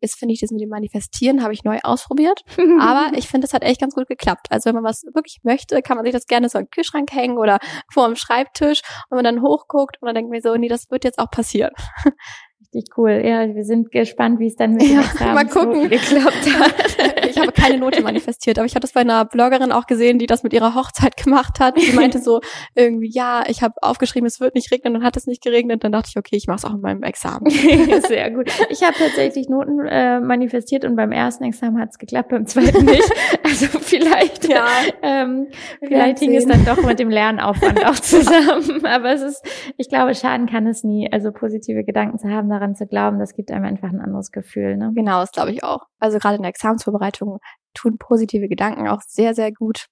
[0.00, 2.42] ist, finde ich, das mit dem Manifestieren habe ich neu ausprobiert.
[2.80, 4.46] Aber ich finde, es hat echt ganz gut geklappt.
[4.50, 7.38] Also wenn man was wirklich möchte, kann man sich das gerne so im Kühlschrank hängen
[7.38, 7.58] oder
[7.92, 11.04] vor dem Schreibtisch und man dann hochguckt und dann denkt mir so, nee, das wird
[11.04, 11.72] jetzt auch passieren.
[12.60, 13.22] Richtig cool.
[13.24, 15.84] Ja, wir sind gespannt, wie es dann mit ja, dem mal gucken.
[15.84, 17.14] So geklappt hat.
[17.38, 20.26] ich habe keine Note manifestiert, aber ich habe das bei einer Bloggerin auch gesehen, die
[20.26, 21.76] das mit ihrer Hochzeit gemacht hat.
[21.76, 22.40] Die meinte so
[22.74, 25.84] irgendwie, ja, ich habe aufgeschrieben, es wird nicht regnen und hat es nicht geregnet.
[25.84, 27.48] Dann dachte ich, okay, ich mache es auch in meinem Examen.
[28.08, 28.50] Sehr gut.
[28.70, 32.84] Ich habe tatsächlich Noten äh, manifestiert und beim ersten Examen hat es geklappt, beim zweiten
[32.84, 33.08] nicht.
[33.44, 34.66] Also vielleicht, ja,
[35.02, 35.46] ähm,
[35.80, 38.84] vielleicht hing es dann doch mit dem Lernaufwand auch zusammen.
[38.84, 39.42] Aber es ist,
[39.76, 41.10] ich glaube, schaden kann es nie.
[41.10, 44.76] Also positive Gedanken zu haben daran zu glauben, das gibt einem einfach ein anderes Gefühl.
[44.76, 44.92] Ne?
[44.94, 45.86] Genau, das glaube ich auch.
[45.98, 47.27] Also gerade in der Examensvorbereitung
[47.74, 49.86] tun positive Gedanken auch sehr, sehr gut.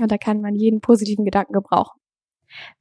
[0.00, 2.00] Und da kann man jeden positiven Gedanken gebrauchen.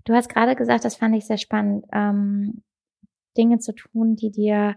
[0.06, 2.64] Du hast gerade gesagt, das fand ich sehr spannend, ähm,
[3.38, 4.76] Dinge zu tun, die dir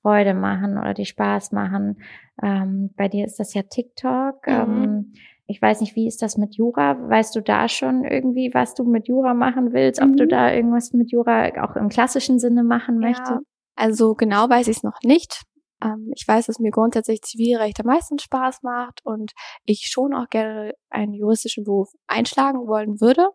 [0.00, 2.00] Freude machen oder die Spaß machen.
[2.42, 4.46] Ähm, bei dir ist das ja TikTok.
[4.46, 4.52] Mhm.
[4.52, 5.12] Ähm,
[5.46, 6.96] ich weiß nicht, wie ist das mit Jura?
[7.08, 10.00] Weißt du da schon irgendwie, was du mit Jura machen willst?
[10.00, 10.16] Ob mhm.
[10.16, 13.08] du da irgendwas mit Jura auch im klassischen Sinne machen ja.
[13.08, 13.40] möchtest?
[13.74, 15.42] Also genau weiß ich es noch nicht.
[15.82, 19.32] Ähm, ich weiß, dass mir grundsätzlich Zivilrecht am meisten Spaß macht und
[19.64, 23.28] ich schon auch gerne einen juristischen Beruf einschlagen wollen würde.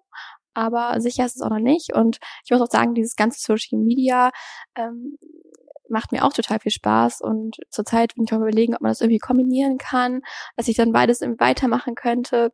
[0.54, 1.94] Aber sicher ist es auch noch nicht.
[1.94, 4.32] Und ich muss auch sagen, dieses ganze Social Media
[4.76, 5.18] ähm,
[5.90, 9.02] macht mir auch total viel Spaß und zurzeit bin ich auch überlegen, ob man das
[9.02, 10.22] irgendwie kombinieren kann,
[10.56, 12.52] dass ich dann beides weitermachen könnte.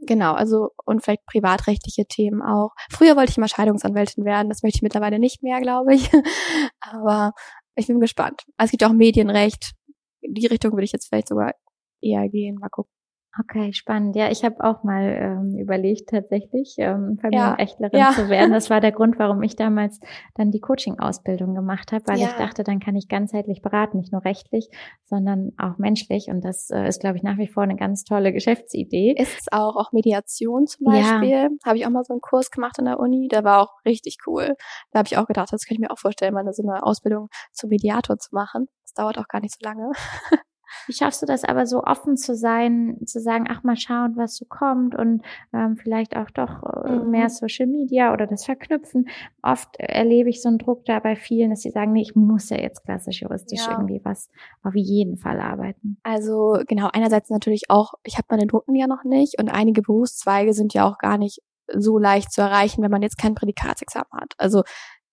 [0.00, 2.70] Genau, also und vielleicht privatrechtliche Themen auch.
[2.90, 6.10] Früher wollte ich immer Scheidungsanwältin werden, das möchte ich mittlerweile nicht mehr, glaube ich.
[6.80, 7.32] Aber
[7.76, 8.42] ich bin gespannt.
[8.56, 9.72] Also es gibt auch Medienrecht.
[10.20, 11.54] In die Richtung würde ich jetzt vielleicht sogar
[12.02, 12.56] eher gehen.
[12.56, 12.92] Mal gucken.
[13.38, 14.16] Okay, spannend.
[14.16, 18.10] Ja, ich habe auch mal ähm, überlegt, tatsächlich ähm, Familienechtlerin ja.
[18.10, 18.12] ja.
[18.12, 18.50] zu werden.
[18.50, 20.00] Das war der Grund, warum ich damals
[20.34, 22.26] dann die Coaching-Ausbildung gemacht habe, weil ja.
[22.26, 24.68] ich dachte, dann kann ich ganzheitlich beraten, nicht nur rechtlich,
[25.04, 26.28] sondern auch menschlich.
[26.28, 29.14] Und das äh, ist, glaube ich, nach wie vor eine ganz tolle Geschäftsidee.
[29.16, 31.30] Ist es auch, auch Mediation zum Beispiel.
[31.30, 31.48] Ja.
[31.64, 34.16] Habe ich auch mal so einen Kurs gemacht an der Uni, der war auch richtig
[34.26, 34.56] cool.
[34.90, 37.28] Da habe ich auch gedacht, das könnte ich mir auch vorstellen, mal so eine Ausbildung
[37.52, 38.66] zum Mediator zu machen.
[38.82, 39.92] Das dauert auch gar nicht so lange.
[40.86, 44.36] Wie schaffst du das aber so offen zu sein, zu sagen, ach mal schauen, was
[44.36, 47.10] so kommt und ähm, vielleicht auch doch äh, mhm.
[47.10, 49.08] mehr Social Media oder das Verknüpfen.
[49.42, 52.50] Oft erlebe ich so einen Druck da bei vielen, dass sie sagen, nee, ich muss
[52.50, 53.72] ja jetzt klassisch juristisch ja.
[53.72, 54.28] irgendwie was
[54.62, 55.98] auf jeden Fall arbeiten.
[56.02, 60.52] Also genau, einerseits natürlich auch, ich habe meine Noten ja noch nicht und einige Berufszweige
[60.52, 61.40] sind ja auch gar nicht
[61.76, 64.34] so leicht zu erreichen, wenn man jetzt kein Prädikatsexamen hat.
[64.38, 64.62] Also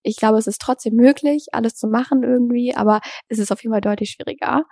[0.08, 3.72] ich glaube, es ist trotzdem möglich, alles zu machen irgendwie, aber es ist auf jeden
[3.74, 4.64] Fall deutlich schwieriger.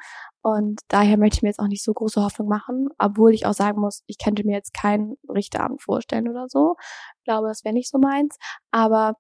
[0.42, 3.52] Und daher möchte ich mir jetzt auch nicht so große Hoffnung machen, obwohl ich auch
[3.52, 6.76] sagen muss, ich könnte mir jetzt keinen Richterabend vorstellen oder so.
[7.18, 8.36] Ich glaube, das wäre nicht so meins.
[8.70, 9.14] Aber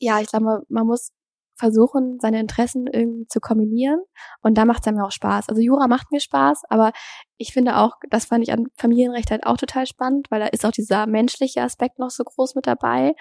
[0.00, 1.10] ja, ich glaube, man muss
[1.58, 4.00] versuchen, seine Interessen irgendwie zu kombinieren.
[4.42, 5.48] Und da macht es mir auch Spaß.
[5.48, 6.92] Also Jura macht mir Spaß, aber
[7.36, 10.64] ich finde auch, das fand ich an Familienrecht halt auch total spannend, weil da ist
[10.64, 13.14] auch dieser menschliche Aspekt noch so groß mit dabei,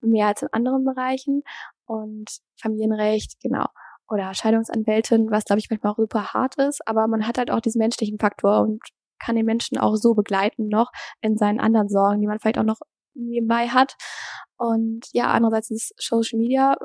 [0.00, 1.42] mehr als in anderen Bereichen.
[1.86, 2.30] Und
[2.60, 3.66] Familienrecht, genau.
[4.08, 7.60] Oder Scheidungsanwältin, was glaube ich manchmal auch super hart ist, aber man hat halt auch
[7.60, 8.82] diesen menschlichen Faktor und
[9.18, 10.90] kann den Menschen auch so begleiten noch
[11.22, 12.80] in seinen anderen Sorgen, die man vielleicht auch noch
[13.14, 13.96] nebenbei hat.
[14.56, 16.76] Und ja, andererseits ist Social Media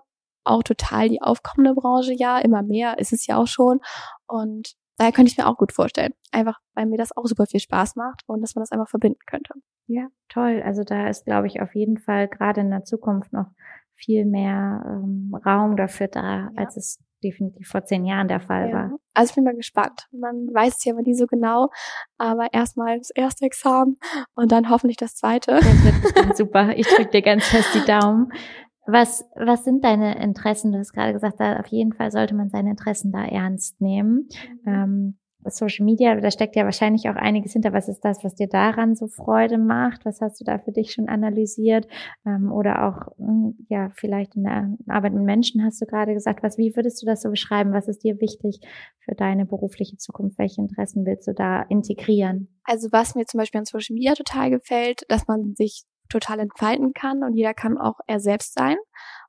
[0.43, 3.79] auch total die aufkommende Branche, ja, immer mehr ist es ja auch schon.
[4.27, 6.13] Und daher könnte ich mir auch gut vorstellen.
[6.31, 9.19] Einfach, weil mir das auch super viel Spaß macht und dass man das einfach verbinden
[9.25, 9.53] könnte.
[9.87, 10.61] Ja, toll.
[10.63, 13.47] Also da ist, glaube ich, auf jeden Fall gerade in der Zukunft noch
[13.95, 16.51] viel mehr ähm, Raum dafür da, ja.
[16.55, 18.73] als es definitiv vor zehn Jahren der Fall ja.
[18.73, 18.91] war.
[19.13, 20.07] Also ich bin mal gespannt.
[20.11, 21.69] Man weiß es ja immer nie so genau,
[22.17, 23.97] aber erstmal das erste Examen
[24.35, 25.55] und dann hoffentlich das zweite.
[25.55, 25.83] Das
[26.15, 26.77] wird super.
[26.77, 28.31] Ich drücke dir ganz fest die Daumen.
[28.91, 30.71] Was, was sind deine Interessen?
[30.71, 34.27] Du hast gerade gesagt, da auf jeden Fall sollte man seine Interessen da ernst nehmen.
[34.63, 34.73] Mhm.
[34.73, 37.71] Ähm, Social Media, da steckt ja wahrscheinlich auch einiges hinter.
[37.71, 40.05] Was ist das, was dir daran so Freude macht?
[40.05, 41.87] Was hast du da für dich schon analysiert?
[42.25, 46.43] Ähm, oder auch, hm, ja, vielleicht in der Arbeit mit Menschen hast du gerade gesagt.
[46.43, 47.71] Was, wie würdest du das so beschreiben?
[47.71, 48.59] Was ist dir wichtig
[48.99, 50.37] für deine berufliche Zukunft?
[50.37, 52.49] Welche Interessen willst du da integrieren?
[52.63, 56.93] Also was mir zum Beispiel an Social Media total gefällt, dass man sich total entfalten
[56.93, 58.77] kann und jeder kann auch er selbst sein.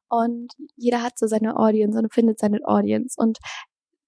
[0.09, 3.15] Und jeder hat so seine Audience und findet seine Audience.
[3.17, 3.39] Und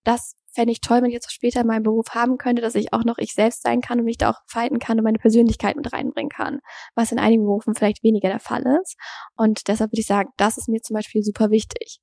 [0.04, 2.92] das fände ich toll, wenn ich jetzt später in meinem Beruf haben könnte, dass ich
[2.92, 5.76] auch noch ich selbst sein kann und mich da auch falten kann und meine Persönlichkeit
[5.76, 6.60] mit reinbringen kann,
[6.94, 8.96] was in einigen Berufen vielleicht weniger der Fall ist.
[9.36, 12.00] Und deshalb würde ich sagen, das ist mir zum Beispiel super wichtig.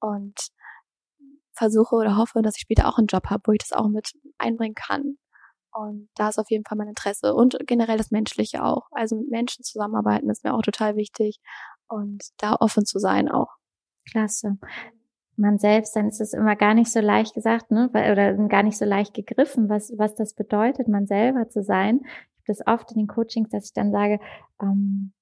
[0.00, 0.34] Und
[1.54, 4.12] versuche oder hoffe, dass ich später auch einen Job habe, wo ich das auch mit
[4.38, 5.18] einbringen kann.
[5.72, 8.88] Und da ist auf jeden Fall mein Interesse und generell das Menschliche auch.
[8.90, 11.40] Also mit Menschen zusammenarbeiten ist mir auch total wichtig
[11.88, 13.48] und da offen zu sein auch.
[14.10, 14.58] Klasse
[15.36, 18.78] man selbst, dann ist es immer gar nicht so leicht gesagt, ne, oder gar nicht
[18.78, 22.00] so leicht gegriffen, was, was das bedeutet, man selber zu sein.
[22.04, 24.20] Ich habe das oft in den Coachings, dass ich dann sage,
[24.60, 25.12] ähm,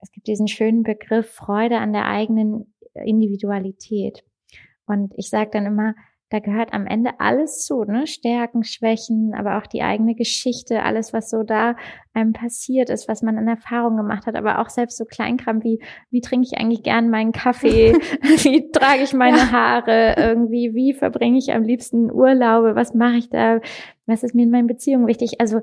[0.00, 4.22] es gibt diesen schönen Begriff Freude an der eigenen Individualität.
[4.86, 5.94] Und ich sage dann immer,
[6.34, 8.08] da gehört am Ende alles zu, ne?
[8.08, 11.76] Stärken, Schwächen, aber auch die eigene Geschichte, alles, was so da
[12.12, 15.80] einem passiert ist, was man in Erfahrung gemacht hat, aber auch selbst so Kleinkram wie,
[16.10, 19.52] wie trinke ich eigentlich gern meinen Kaffee, wie trage ich meine ja.
[19.52, 23.60] Haare, irgendwie, wie verbringe ich am liebsten Urlaube, was mache ich da,
[24.06, 25.60] was ist mir in meinen Beziehungen wichtig, also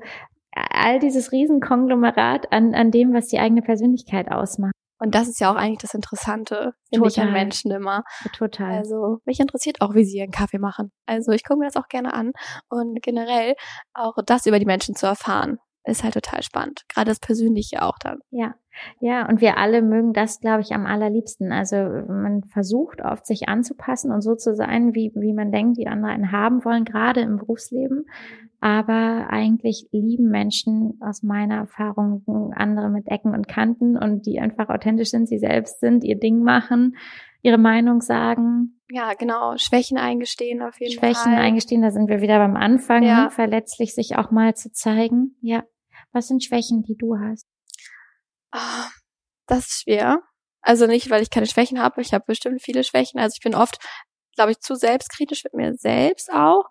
[0.52, 4.72] all dieses Riesenkonglomerat an, an dem, was die eigene Persönlichkeit ausmacht.
[5.02, 8.04] Und das ist ja auch eigentlich das Interessante, finde ich an Menschen immer.
[8.36, 8.78] Total.
[8.78, 10.92] Also mich interessiert auch, wie sie ihren Kaffee machen.
[11.06, 12.30] Also ich gucke mir das auch gerne an.
[12.68, 13.56] Und generell
[13.94, 16.84] auch das über die Menschen zu erfahren, ist halt total spannend.
[16.88, 18.20] Gerade das Persönliche auch dann.
[18.30, 18.54] Ja.
[19.00, 21.50] Ja, und wir alle mögen das, glaube ich, am allerliebsten.
[21.50, 25.88] Also man versucht oft, sich anzupassen und so zu sein, wie, wie man denkt, die
[25.88, 28.06] anderen haben wollen, gerade im Berufsleben.
[28.62, 34.68] Aber eigentlich lieben Menschen aus meiner Erfahrung andere mit Ecken und Kanten und die einfach
[34.68, 36.96] authentisch sind, sie selbst sind, ihr Ding machen,
[37.42, 38.80] ihre Meinung sagen.
[38.88, 39.56] Ja, genau.
[39.56, 41.24] Schwächen eingestehen auf jeden Schwächen Fall.
[41.24, 43.30] Schwächen eingestehen, da sind wir wieder beim Anfang, ja.
[43.30, 45.34] verletzlich sich auch mal zu zeigen.
[45.40, 45.64] Ja.
[46.12, 47.48] Was sind Schwächen, die du hast?
[48.54, 48.88] Oh,
[49.48, 50.20] das ist schwer.
[50.60, 52.00] Also nicht, weil ich keine Schwächen habe.
[52.00, 53.18] Ich habe bestimmt viele Schwächen.
[53.18, 53.78] Also ich bin oft,
[54.36, 56.66] glaube ich, zu selbstkritisch mit mir selbst auch,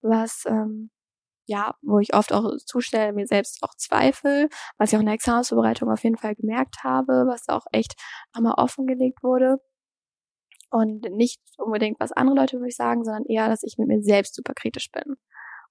[0.00, 0.90] was ähm,
[1.46, 5.06] ja, wo ich oft auch zu schnell mir selbst auch zweifel, was ich auch in
[5.06, 7.94] der Examensvorbereitung auf jeden Fall gemerkt habe, was auch echt
[8.34, 9.58] nochmal offengelegt wurde.
[10.70, 14.02] Und nicht unbedingt, was andere Leute würde ich sagen, sondern eher, dass ich mit mir
[14.02, 15.16] selbst super kritisch bin.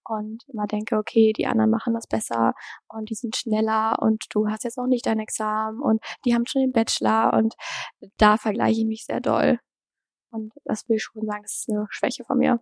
[0.08, 2.54] Und immer denke, okay, die anderen machen das besser
[2.88, 6.46] und die sind schneller und du hast jetzt noch nicht dein Examen und die haben
[6.46, 7.56] schon den Bachelor und
[8.18, 9.60] da vergleiche ich mich sehr doll.
[10.32, 12.62] Und das will ich schon sagen, das ist eine Schwäche von mir.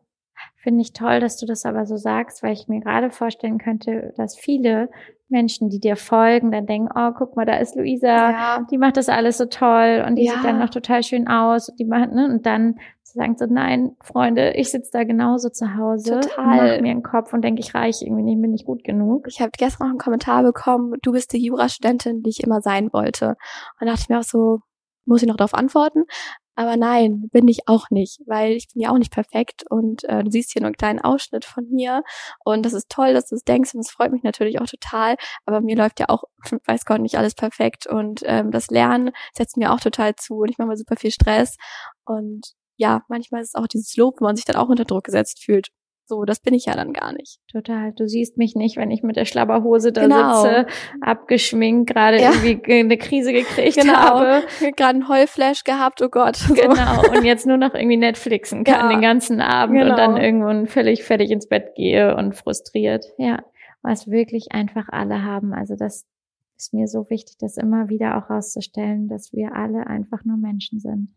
[0.57, 4.13] Finde ich toll, dass du das aber so sagst, weil ich mir gerade vorstellen könnte,
[4.17, 4.89] dass viele
[5.27, 8.67] Menschen, die dir folgen, dann denken, oh, guck mal, da ist Luisa, ja.
[8.71, 10.33] die macht das alles so toll und die ja.
[10.33, 13.45] sieht dann noch total schön aus und die macht, ne, und dann zu sagen so,
[13.45, 16.81] nein, Freunde, ich sitze da genauso zu Hause, total.
[16.81, 19.25] mir einen Kopf und denke, ich reiche irgendwie nicht, bin nicht gut genug.
[19.27, 22.93] Ich habe gestern noch einen Kommentar bekommen, du bist die Jurastudentin, die ich immer sein
[22.93, 23.35] wollte.
[23.79, 24.59] Und dachte ich mir auch so,
[25.05, 26.03] muss ich noch darauf antworten?
[26.55, 30.23] Aber nein, bin ich auch nicht, weil ich bin ja auch nicht perfekt und äh,
[30.23, 32.03] du siehst hier nur einen kleinen Ausschnitt von mir
[32.45, 35.15] und das ist toll, dass du es denkst und es freut mich natürlich auch total,
[35.45, 36.23] aber mir läuft ja auch,
[36.65, 40.49] weiß Gott, nicht alles perfekt und ähm, das Lernen setzt mir auch total zu und
[40.49, 41.57] ich mache mal super viel Stress
[42.05, 45.03] und ja, manchmal ist es auch dieses Lob, wo man sich dann auch unter Druck
[45.05, 45.69] gesetzt fühlt.
[46.05, 47.39] So, das bin ich ja dann gar nicht.
[47.49, 47.93] Total.
[47.93, 50.41] Du siehst mich nicht, wenn ich mit der Schlabberhose da genau.
[50.41, 50.67] sitze,
[51.01, 52.31] abgeschminkt, gerade ja.
[52.43, 53.93] irgendwie eine Krise gekriegt genau.
[53.93, 54.43] habe.
[54.75, 56.35] Gerade einen Heulflash gehabt, oh Gott.
[56.35, 56.53] So.
[56.53, 57.01] Genau.
[57.15, 58.89] Und jetzt nur noch irgendwie Netflixen kann ja.
[58.89, 59.91] den ganzen Abend genau.
[59.91, 63.05] und dann irgendwann völlig fertig ins Bett gehe und frustriert.
[63.17, 63.39] Ja.
[63.81, 65.53] Was wirklich einfach alle haben.
[65.53, 66.05] Also das
[66.57, 70.79] ist mir so wichtig, das immer wieder auch rauszustellen, dass wir alle einfach nur Menschen
[70.79, 71.09] sind.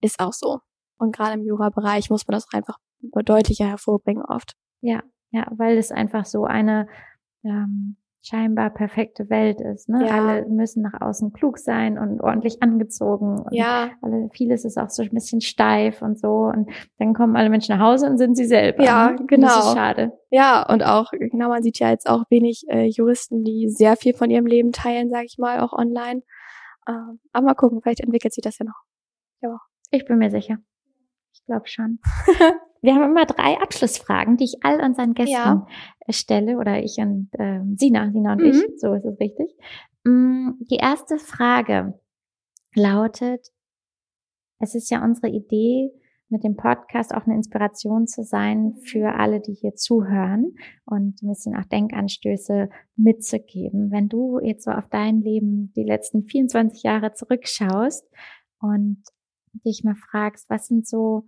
[0.00, 0.60] Ist auch so.
[0.98, 2.78] Und gerade im Jura-Bereich muss man das einfach
[3.24, 4.56] deutlicher hervorbringen oft.
[4.80, 6.86] Ja, ja, weil es einfach so eine
[7.44, 9.88] ähm, scheinbar perfekte Welt ist.
[9.88, 10.06] Ne?
[10.06, 10.14] Ja.
[10.14, 13.40] Alle müssen nach außen klug sein und ordentlich angezogen.
[13.40, 13.90] Und ja.
[14.00, 16.46] Alle, vieles ist auch so ein bisschen steif und so.
[16.46, 18.82] Und dann kommen alle Menschen nach Hause und sind sie selber.
[18.82, 19.26] Ja, ne?
[19.26, 19.48] genau.
[19.48, 20.12] das ist schade.
[20.30, 24.14] Ja, und auch, genau, man sieht ja jetzt auch wenig äh, Juristen, die sehr viel
[24.14, 26.22] von ihrem Leben teilen, sage ich mal, auch online.
[26.88, 28.82] Ähm, aber mal gucken, vielleicht entwickelt sich das ja noch.
[29.42, 29.60] Ja.
[29.90, 30.56] Ich bin mir sicher.
[31.34, 31.98] Ich glaube schon.
[32.84, 35.66] Wir haben immer drei Abschlussfragen, die ich all unseren Gästen ja.
[36.10, 38.48] stelle, oder ich und äh, Sina, Sina und mhm.
[38.50, 39.56] ich, so ist es richtig.
[40.04, 41.98] Mm, die erste Frage
[42.74, 43.48] lautet,
[44.58, 45.92] es ist ja unsere Idee,
[46.28, 50.54] mit dem Podcast auch eine Inspiration zu sein für alle, die hier zuhören
[50.84, 53.92] und ein bisschen auch Denkanstöße mitzugeben.
[53.92, 58.06] Wenn du jetzt so auf dein Leben die letzten 24 Jahre zurückschaust
[58.58, 59.02] und
[59.64, 61.24] dich mal fragst, was sind so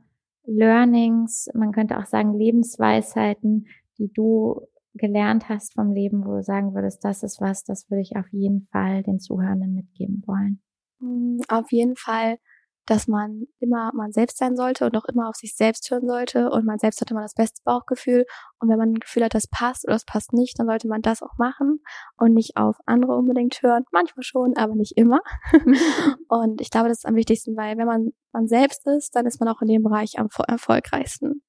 [0.47, 3.66] Learnings, man könnte auch sagen Lebensweisheiten,
[3.99, 4.61] die du
[4.94, 8.26] gelernt hast vom Leben, wo du sagen würdest, das ist was, das würde ich auf
[8.32, 10.61] jeden Fall den Zuhörenden mitgeben wollen?
[11.01, 12.38] Hm, auf jeden Fall
[12.87, 16.51] dass man immer man selbst sein sollte und auch immer auf sich selbst hören sollte
[16.51, 18.24] und man selbst hat immer das beste Bauchgefühl
[18.61, 21.03] und wenn man ein Gefühl hat, das passt oder das passt nicht, dann sollte man
[21.03, 21.80] das auch machen
[22.16, 23.84] und nicht auf andere unbedingt hören.
[23.91, 25.20] Manchmal schon, aber nicht immer.
[26.28, 29.41] und ich glaube, das ist am wichtigsten, weil wenn man man selbst ist, dann ist
[29.41, 31.43] man auch in dem Bereich am erfolgreichsten.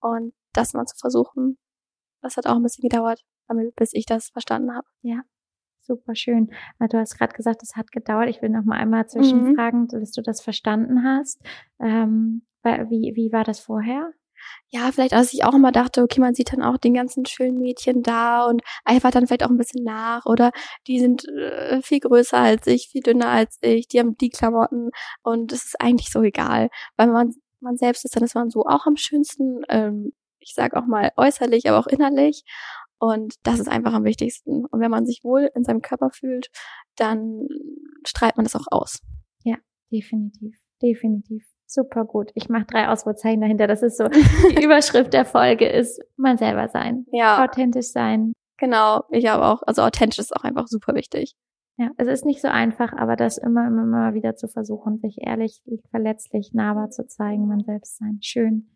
[0.00, 1.58] Und das mal zu versuchen,
[2.22, 3.22] das hat auch ein bisschen gedauert,
[3.76, 4.86] bis ich das verstanden habe.
[5.02, 5.22] Ja,
[5.84, 6.50] super schön.
[6.78, 8.28] Du hast gerade gesagt, es hat gedauert.
[8.28, 10.00] Ich will noch mal einmal zwischenfragen, mhm.
[10.00, 11.40] bis du das verstanden hast.
[11.80, 14.12] Ähm, wie, wie war das vorher?
[14.70, 17.58] Ja, vielleicht, als ich auch immer dachte, okay, man sieht dann auch den ganzen schönen
[17.58, 20.50] Mädchen da und einfach dann vielleicht auch ein bisschen nach oder
[20.86, 24.90] die sind äh, viel größer als ich, viel dünner als ich, die haben die Klamotten
[25.22, 27.32] und es ist eigentlich so egal, weil man
[27.64, 31.10] man selbst ist, dann ist man so auch am schönsten, ähm, ich sag auch mal
[31.16, 32.44] äußerlich, aber auch innerlich
[32.98, 34.64] und das ist einfach am wichtigsten.
[34.66, 36.50] Und wenn man sich wohl in seinem Körper fühlt,
[36.96, 37.48] dann
[38.06, 39.00] strahlt man das auch aus.
[39.44, 39.56] Ja,
[39.92, 40.56] definitiv.
[40.82, 41.46] Definitiv.
[41.66, 42.30] Super gut.
[42.34, 43.66] Ich mache drei Ausrufezeichen dahinter.
[43.66, 47.06] Das ist so, die Überschrift der Folge ist man selber sein.
[47.12, 47.44] Ja.
[47.44, 48.32] Authentisch sein.
[48.58, 51.34] Genau, ich habe auch, also authentisch ist auch einfach super wichtig.
[51.76, 55.16] Ja, es ist nicht so einfach, aber das immer, immer, immer wieder zu versuchen, sich
[55.20, 58.18] ehrlich, verletzlich, nahbar zu zeigen, man selbst sein.
[58.22, 58.70] Schön.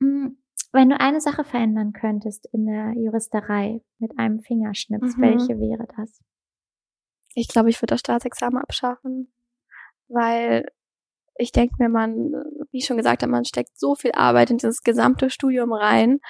[0.00, 0.36] Hm,
[0.72, 5.22] wenn du eine Sache verändern könntest in der Juristerei mit einem Fingerschnips, mhm.
[5.22, 6.20] welche wäre das?
[7.34, 9.32] Ich glaube, ich würde das Staatsexamen abschaffen,
[10.08, 10.66] weil
[11.36, 12.32] ich denke mir, man,
[12.70, 16.20] wie ich schon gesagt habe, man steckt so viel Arbeit in dieses gesamte Studium rein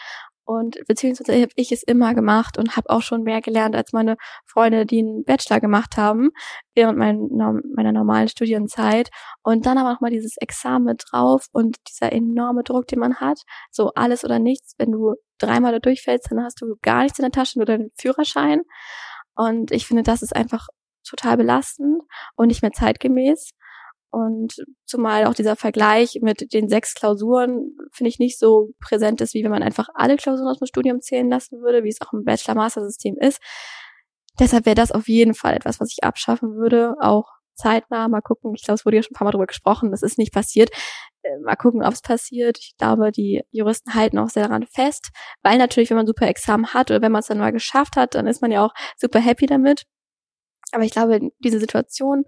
[0.49, 4.17] und beziehungsweise habe ich es immer gemacht und habe auch schon mehr gelernt als meine
[4.47, 6.31] Freunde, die einen Bachelor gemacht haben
[6.75, 7.29] während mein,
[7.77, 9.11] meiner normalen Studienzeit.
[9.43, 13.43] Und dann aber nochmal dieses Examen drauf und dieser enorme Druck, den man hat.
[13.71, 14.73] So alles oder nichts.
[14.79, 17.91] Wenn du dreimal da durchfällst, dann hast du gar nichts in der Tasche, nur deinen
[18.01, 18.63] Führerschein.
[19.35, 20.69] Und ich finde, das ist einfach
[21.07, 22.01] total belastend
[22.37, 23.51] und nicht mehr zeitgemäß.
[24.11, 29.35] Und zumal auch dieser Vergleich mit den sechs Klausuren, finde ich, nicht so präsent ist,
[29.35, 32.13] wie wenn man einfach alle Klausuren aus dem Studium zählen lassen würde, wie es auch
[32.13, 33.41] im Bachelor-Master-System ist.
[34.39, 38.09] Deshalb wäre das auf jeden Fall etwas, was ich abschaffen würde, auch zeitnah.
[38.09, 40.17] Mal gucken, ich glaube, es wurde ja schon ein paar Mal drüber gesprochen, das ist
[40.17, 40.71] nicht passiert.
[41.23, 42.59] Äh, mal gucken, ob es passiert.
[42.59, 45.11] Ich glaube, die Juristen halten auch sehr daran fest,
[45.43, 48.15] weil natürlich, wenn man super Examen hat oder wenn man es dann mal geschafft hat,
[48.15, 49.85] dann ist man ja auch super happy damit.
[50.73, 52.25] Aber ich glaube, diese Situation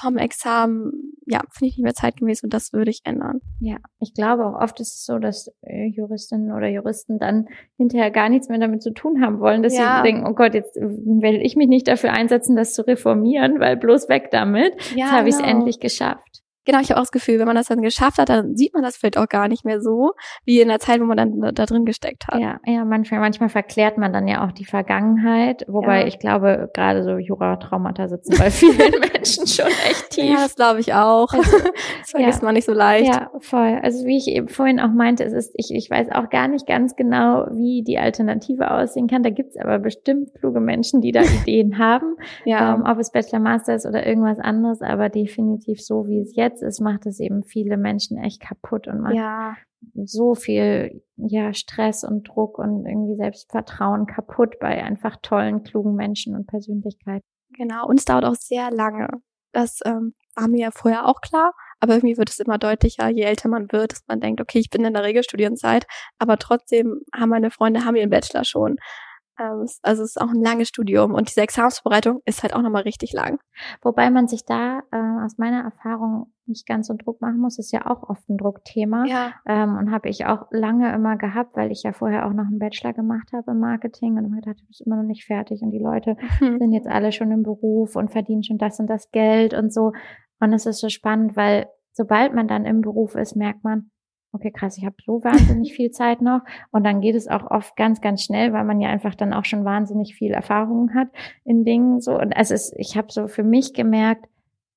[0.00, 3.40] vom Examen, ja, finde ich nicht mehr zeitgemäß und das würde ich ändern.
[3.60, 8.10] Ja, ich glaube auch oft ist es so, dass äh, Juristinnen oder Juristen dann hinterher
[8.10, 9.98] gar nichts mehr damit zu tun haben wollen, dass ja.
[9.98, 13.76] sie denken, oh Gott, jetzt werde ich mich nicht dafür einsetzen, das zu reformieren, weil
[13.76, 14.74] bloß weg damit.
[14.94, 15.28] Ja, jetzt habe genau.
[15.28, 18.18] ich es endlich geschafft genau, ich habe auch das Gefühl, wenn man das dann geschafft
[18.18, 20.12] hat, dann sieht man das vielleicht auch gar nicht mehr so,
[20.44, 22.40] wie in der Zeit, wo man dann da, drin gesteckt hat.
[22.40, 26.06] Ja, ja, manchmal, manchmal verklärt man dann ja auch die Vergangenheit, wobei ja.
[26.06, 30.24] ich glaube, gerade so Jura-Traumata sitzen bei vielen Menschen schon echt tief.
[30.24, 31.32] Ja, das glaube ich auch.
[31.32, 31.58] Also,
[32.00, 32.44] das vergisst ja.
[32.44, 33.14] man nicht so leicht.
[33.14, 33.78] Ja, voll.
[33.82, 36.66] Also wie ich eben vorhin auch meinte, es ist, ich, ich weiß auch gar nicht
[36.66, 39.22] ganz genau, wie die Alternative aussehen kann.
[39.22, 42.16] Da gibt's aber bestimmt kluge Menschen, die da Ideen haben.
[42.44, 42.74] Ja.
[42.74, 46.57] Ähm, ob es Bachelor, Master ist oder irgendwas anderes, aber definitiv so, wie es jetzt
[46.60, 49.56] jetzt ist, macht es eben viele Menschen echt kaputt und macht ja.
[50.04, 56.34] so viel ja Stress und Druck und irgendwie Selbstvertrauen kaputt bei einfach tollen, klugen Menschen
[56.34, 57.24] und Persönlichkeiten.
[57.56, 59.08] Genau, und es dauert auch sehr lange.
[59.52, 63.22] Das ähm, war mir ja vorher auch klar, aber irgendwie wird es immer deutlicher, je
[63.22, 65.86] älter man wird, dass man denkt, okay, ich bin in der Regelstudienzeit,
[66.18, 68.76] aber trotzdem haben meine Freunde haben ihren Bachelor schon.
[69.38, 72.82] Ähm, also es ist auch ein langes Studium und diese Examensvorbereitung ist halt auch nochmal
[72.82, 73.38] richtig lang.
[73.82, 77.72] Wobei man sich da äh, aus meiner Erfahrung nicht ganz so Druck machen muss, ist
[77.72, 79.04] ja auch oft ein Druckthema.
[79.06, 79.32] Ja.
[79.46, 82.58] Ähm, und habe ich auch lange immer gehabt, weil ich ja vorher auch noch einen
[82.58, 85.70] Bachelor gemacht habe im Marketing und immer gedacht, du bist immer noch nicht fertig und
[85.70, 86.58] die Leute mhm.
[86.58, 89.92] sind jetzt alle schon im Beruf und verdienen schon das und das Geld und so.
[90.40, 93.90] Und es ist so spannend, weil sobald man dann im Beruf ist, merkt man,
[94.32, 96.40] okay, krass, ich habe so wahnsinnig viel Zeit noch.
[96.70, 99.44] Und dann geht es auch oft ganz, ganz schnell, weil man ja einfach dann auch
[99.44, 101.08] schon wahnsinnig viel Erfahrung hat
[101.44, 102.00] in Dingen.
[102.00, 104.26] So und es ist, ich habe so für mich gemerkt,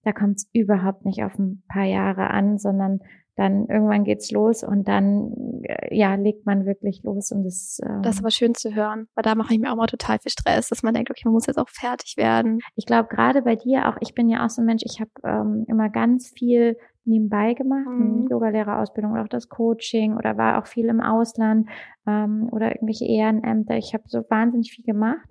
[0.04, 3.02] da kommt es überhaupt nicht auf ein paar Jahre an, sondern
[3.36, 8.02] dann irgendwann geht's los und dann äh, ja legt man wirklich los und das ähm,
[8.04, 10.32] das ist aber schön zu hören, weil da mache ich mir auch mal total viel
[10.32, 12.60] Stress, dass man denkt, okay, man muss jetzt auch fertig werden.
[12.76, 15.12] Ich glaube gerade bei dir auch, ich bin ja auch so ein Mensch, ich habe
[15.24, 18.28] ähm, immer ganz viel nebenbei gemacht, mhm.
[18.30, 21.70] Yogalehrerausbildung oder auch das Coaching oder war auch viel im Ausland
[22.08, 23.78] ähm, oder irgendwelche Ehrenämter.
[23.78, 25.28] Ich habe so wahnsinnig viel gemacht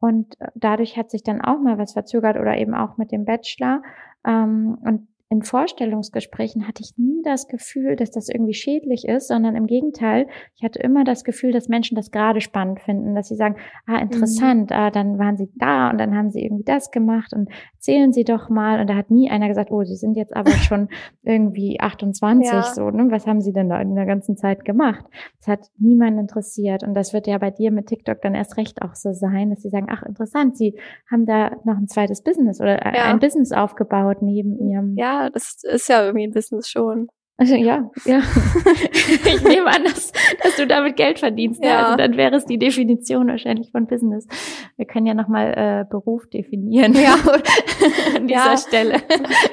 [0.00, 3.24] und äh, dadurch hat sich dann auch mal was verzögert oder eben auch mit dem
[3.24, 3.82] Bachelor.
[4.26, 9.56] Ähm, und in Vorstellungsgesprächen hatte ich nie das Gefühl, dass das irgendwie schädlich ist, sondern
[9.56, 10.26] im Gegenteil,
[10.56, 13.56] ich hatte immer das Gefühl, dass Menschen das gerade spannend finden, dass sie sagen,
[13.86, 14.76] ah, interessant, mhm.
[14.76, 18.24] ah, dann waren sie da und dann haben sie irgendwie das gemacht und erzählen sie
[18.24, 18.78] doch mal.
[18.78, 20.90] Und da hat nie einer gesagt, oh, sie sind jetzt aber schon
[21.22, 22.62] irgendwie 28, ja.
[22.64, 23.06] so, ne?
[23.10, 25.06] Was haben sie denn da in der ganzen Zeit gemacht?
[25.38, 26.82] Das hat niemand interessiert.
[26.82, 29.62] Und das wird ja bei dir mit TikTok dann erst recht auch so sein, dass
[29.62, 30.78] sie sagen, ach, interessant, sie
[31.10, 33.04] haben da noch ein zweites Business oder ja.
[33.04, 34.94] ein Business aufgebaut neben ihrem.
[34.96, 37.08] Ja, das ist ja irgendwie ein Business schon.
[37.42, 38.20] Also, ja, ja.
[38.92, 40.12] ich nehme an, dass,
[40.44, 41.60] dass du damit Geld verdienst.
[41.60, 41.70] Ne?
[41.70, 41.82] Ja.
[41.82, 44.28] Also dann wäre es die Definition wahrscheinlich von Business.
[44.76, 46.94] Wir können ja nochmal äh, Beruf definieren.
[46.94, 47.14] Ja.
[48.16, 48.56] an dieser ja.
[48.56, 49.02] Stelle.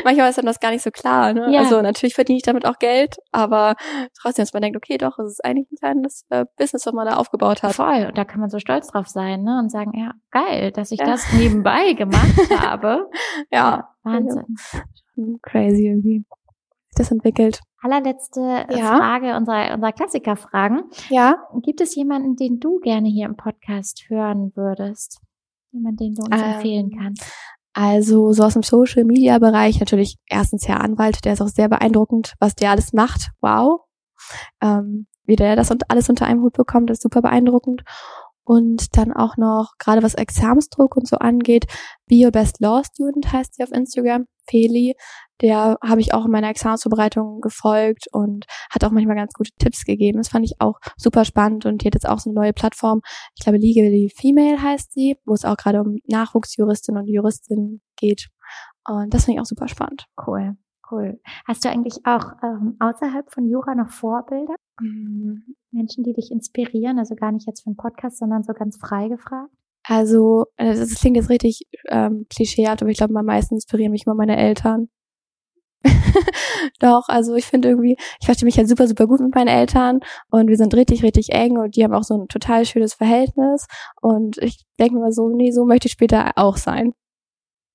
[0.04, 1.34] Manchmal ist dann das gar nicht so klar.
[1.34, 1.52] Ne?
[1.52, 1.62] Ja.
[1.62, 3.76] Also natürlich verdiene ich damit auch Geld, aber
[4.22, 7.08] trotzdem, dass man denkt, okay, doch, es ist eigentlich ein kleines äh, Business, was man
[7.08, 7.74] da aufgebaut hat.
[7.74, 8.06] Voll.
[8.08, 9.58] Und da kann man so stolz drauf sein ne?
[9.58, 11.08] und sagen, ja, geil, dass ich ja.
[11.08, 13.10] das nebenbei gemacht habe.
[13.52, 13.90] ja.
[14.04, 14.46] Wahnsinn.
[15.42, 16.24] Crazy irgendwie
[16.96, 17.62] das entwickelt.
[17.82, 18.98] Allerletzte äh, ja.
[18.98, 20.84] Frage unserer, unserer Klassikerfragen.
[21.10, 21.38] Ja.
[21.62, 25.22] Gibt es jemanden, den du gerne hier im Podcast hören würdest?
[25.72, 27.24] Jemand, den du uns ähm, empfehlen kannst?
[27.74, 31.70] Also so aus dem Social Media Bereich natürlich erstens Herr Anwalt, der ist auch sehr
[31.70, 33.30] beeindruckend, was der alles macht.
[33.42, 33.82] Wow.
[34.62, 37.84] Ähm, wie der das und alles unter einem Hut bekommt, ist super beeindruckend.
[38.50, 41.68] Und dann auch noch, gerade was Examensdruck und so angeht,
[42.08, 44.96] Be Your Best Law Student heißt sie auf Instagram, Feli.
[45.40, 49.86] Der habe ich auch in meiner Examensvorbereitung gefolgt und hat auch manchmal ganz gute Tipps
[49.86, 50.18] gegeben.
[50.18, 53.02] Das fand ich auch super spannend und die hat jetzt auch so eine neue Plattform.
[53.38, 58.30] Ich glaube, Legally Female heißt sie, wo es auch gerade um Nachwuchsjuristinnen und Juristinnen geht.
[58.88, 60.08] Und das finde ich auch super spannend.
[60.26, 60.58] Cool.
[60.90, 61.20] Cool.
[61.46, 64.56] Hast du eigentlich auch ähm, außerhalb von Jura noch Vorbilder?
[64.82, 65.56] Mhm.
[65.72, 69.08] Menschen, die dich inspirieren, also gar nicht jetzt für einen Podcast, sondern so ganz frei
[69.08, 69.52] gefragt?
[69.84, 74.06] Also, äh, das klingt jetzt richtig ähm, klischeehaft, aber ich glaube, am meisten inspirieren mich
[74.06, 74.90] immer meine Eltern.
[76.80, 80.02] Doch, also ich finde irgendwie, ich verstehe mich halt super, super gut mit meinen Eltern
[80.30, 83.68] und wir sind richtig, richtig eng und die haben auch so ein total schönes Verhältnis
[84.02, 86.94] und ich denke mir so, nee, so möchte ich später auch sein.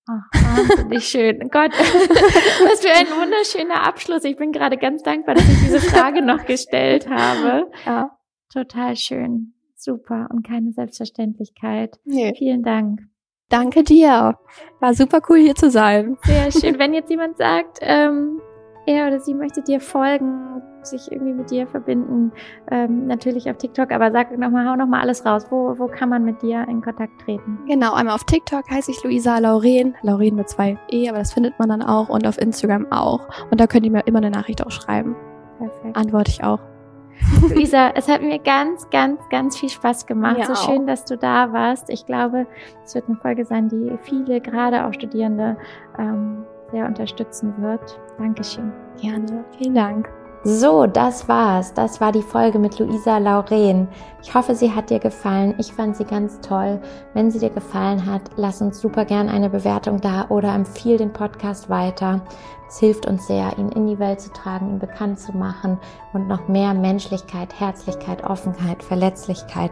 [0.07, 1.49] Ach, wahnsinnig schön.
[1.51, 4.25] Gott, was für ein wunderschöner Abschluss.
[4.25, 7.71] Ich bin gerade ganz dankbar, dass ich diese Frage noch gestellt habe.
[7.87, 8.19] Ja.
[8.53, 9.55] Total schön.
[9.77, 11.99] Super und keine Selbstverständlichkeit.
[12.05, 12.35] Nee.
[12.37, 13.01] Vielen Dank.
[13.49, 14.39] Danke dir.
[14.81, 16.17] War super cool hier zu sein.
[16.25, 16.79] Sehr schön.
[16.79, 18.41] Wenn jetzt jemand sagt, ähm,
[18.87, 22.33] er oder sie möchte dir folgen, sich irgendwie mit dir verbinden,
[22.71, 25.47] ähm, natürlich auf TikTok, aber sag nochmal, hau nochmal alles raus.
[25.51, 27.59] Wo, wo kann man mit dir in Kontakt treten?
[27.67, 31.59] Genau, einmal auf TikTok heiße ich Luisa Lauren, Lauren mit zwei E, aber das findet
[31.59, 33.21] man dann auch und auf Instagram auch.
[33.51, 35.17] Und da könnt ihr mir immer eine Nachricht auch schreiben.
[35.59, 35.97] Perfekt.
[35.97, 36.61] Antworte ich auch.
[37.55, 40.39] Luisa, es hat mir ganz, ganz, ganz viel Spaß gemacht.
[40.39, 40.69] Mir so auch.
[40.69, 41.91] schön, dass du da warst.
[41.91, 42.47] Ich glaube,
[42.85, 45.57] es wird eine Folge sein, die viele, gerade auch Studierende,
[45.99, 48.01] ähm, sehr unterstützen wird.
[48.19, 48.73] Dankeschön.
[49.01, 49.45] Gerne.
[49.59, 50.09] Vielen Dank.
[50.47, 51.73] So, das war's.
[51.73, 53.89] Das war die Folge mit Luisa Lauren.
[54.23, 55.55] Ich hoffe, sie hat dir gefallen.
[55.57, 56.83] Ich fand sie ganz toll.
[57.15, 61.15] Wenn sie dir gefallen hat, lass uns super gern eine Bewertung da oder empfiehl den
[61.15, 62.21] Podcast weiter.
[62.69, 65.79] Es hilft uns sehr, ihn in die Welt zu tragen, ihn bekannt zu machen
[66.13, 69.71] und noch mehr Menschlichkeit, Herzlichkeit, Offenheit, Verletzlichkeit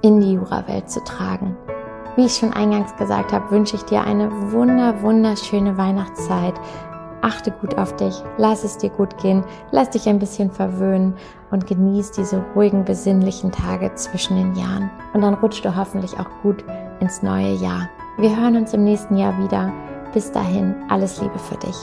[0.00, 1.54] in die Jurawelt zu tragen.
[2.16, 6.54] Wie ich schon eingangs gesagt habe, wünsche ich dir eine wunder, wunderschöne Weihnachtszeit
[7.24, 11.14] achte gut auf dich, lass es dir gut gehen, lass dich ein bisschen verwöhnen
[11.50, 14.90] und genieß diese ruhigen, besinnlichen Tage zwischen den Jahren.
[15.14, 16.64] Und dann rutschst du hoffentlich auch gut
[17.00, 17.88] ins neue Jahr.
[18.18, 19.72] Wir hören uns im nächsten Jahr wieder.
[20.12, 21.76] Bis dahin, alles Liebe für dich.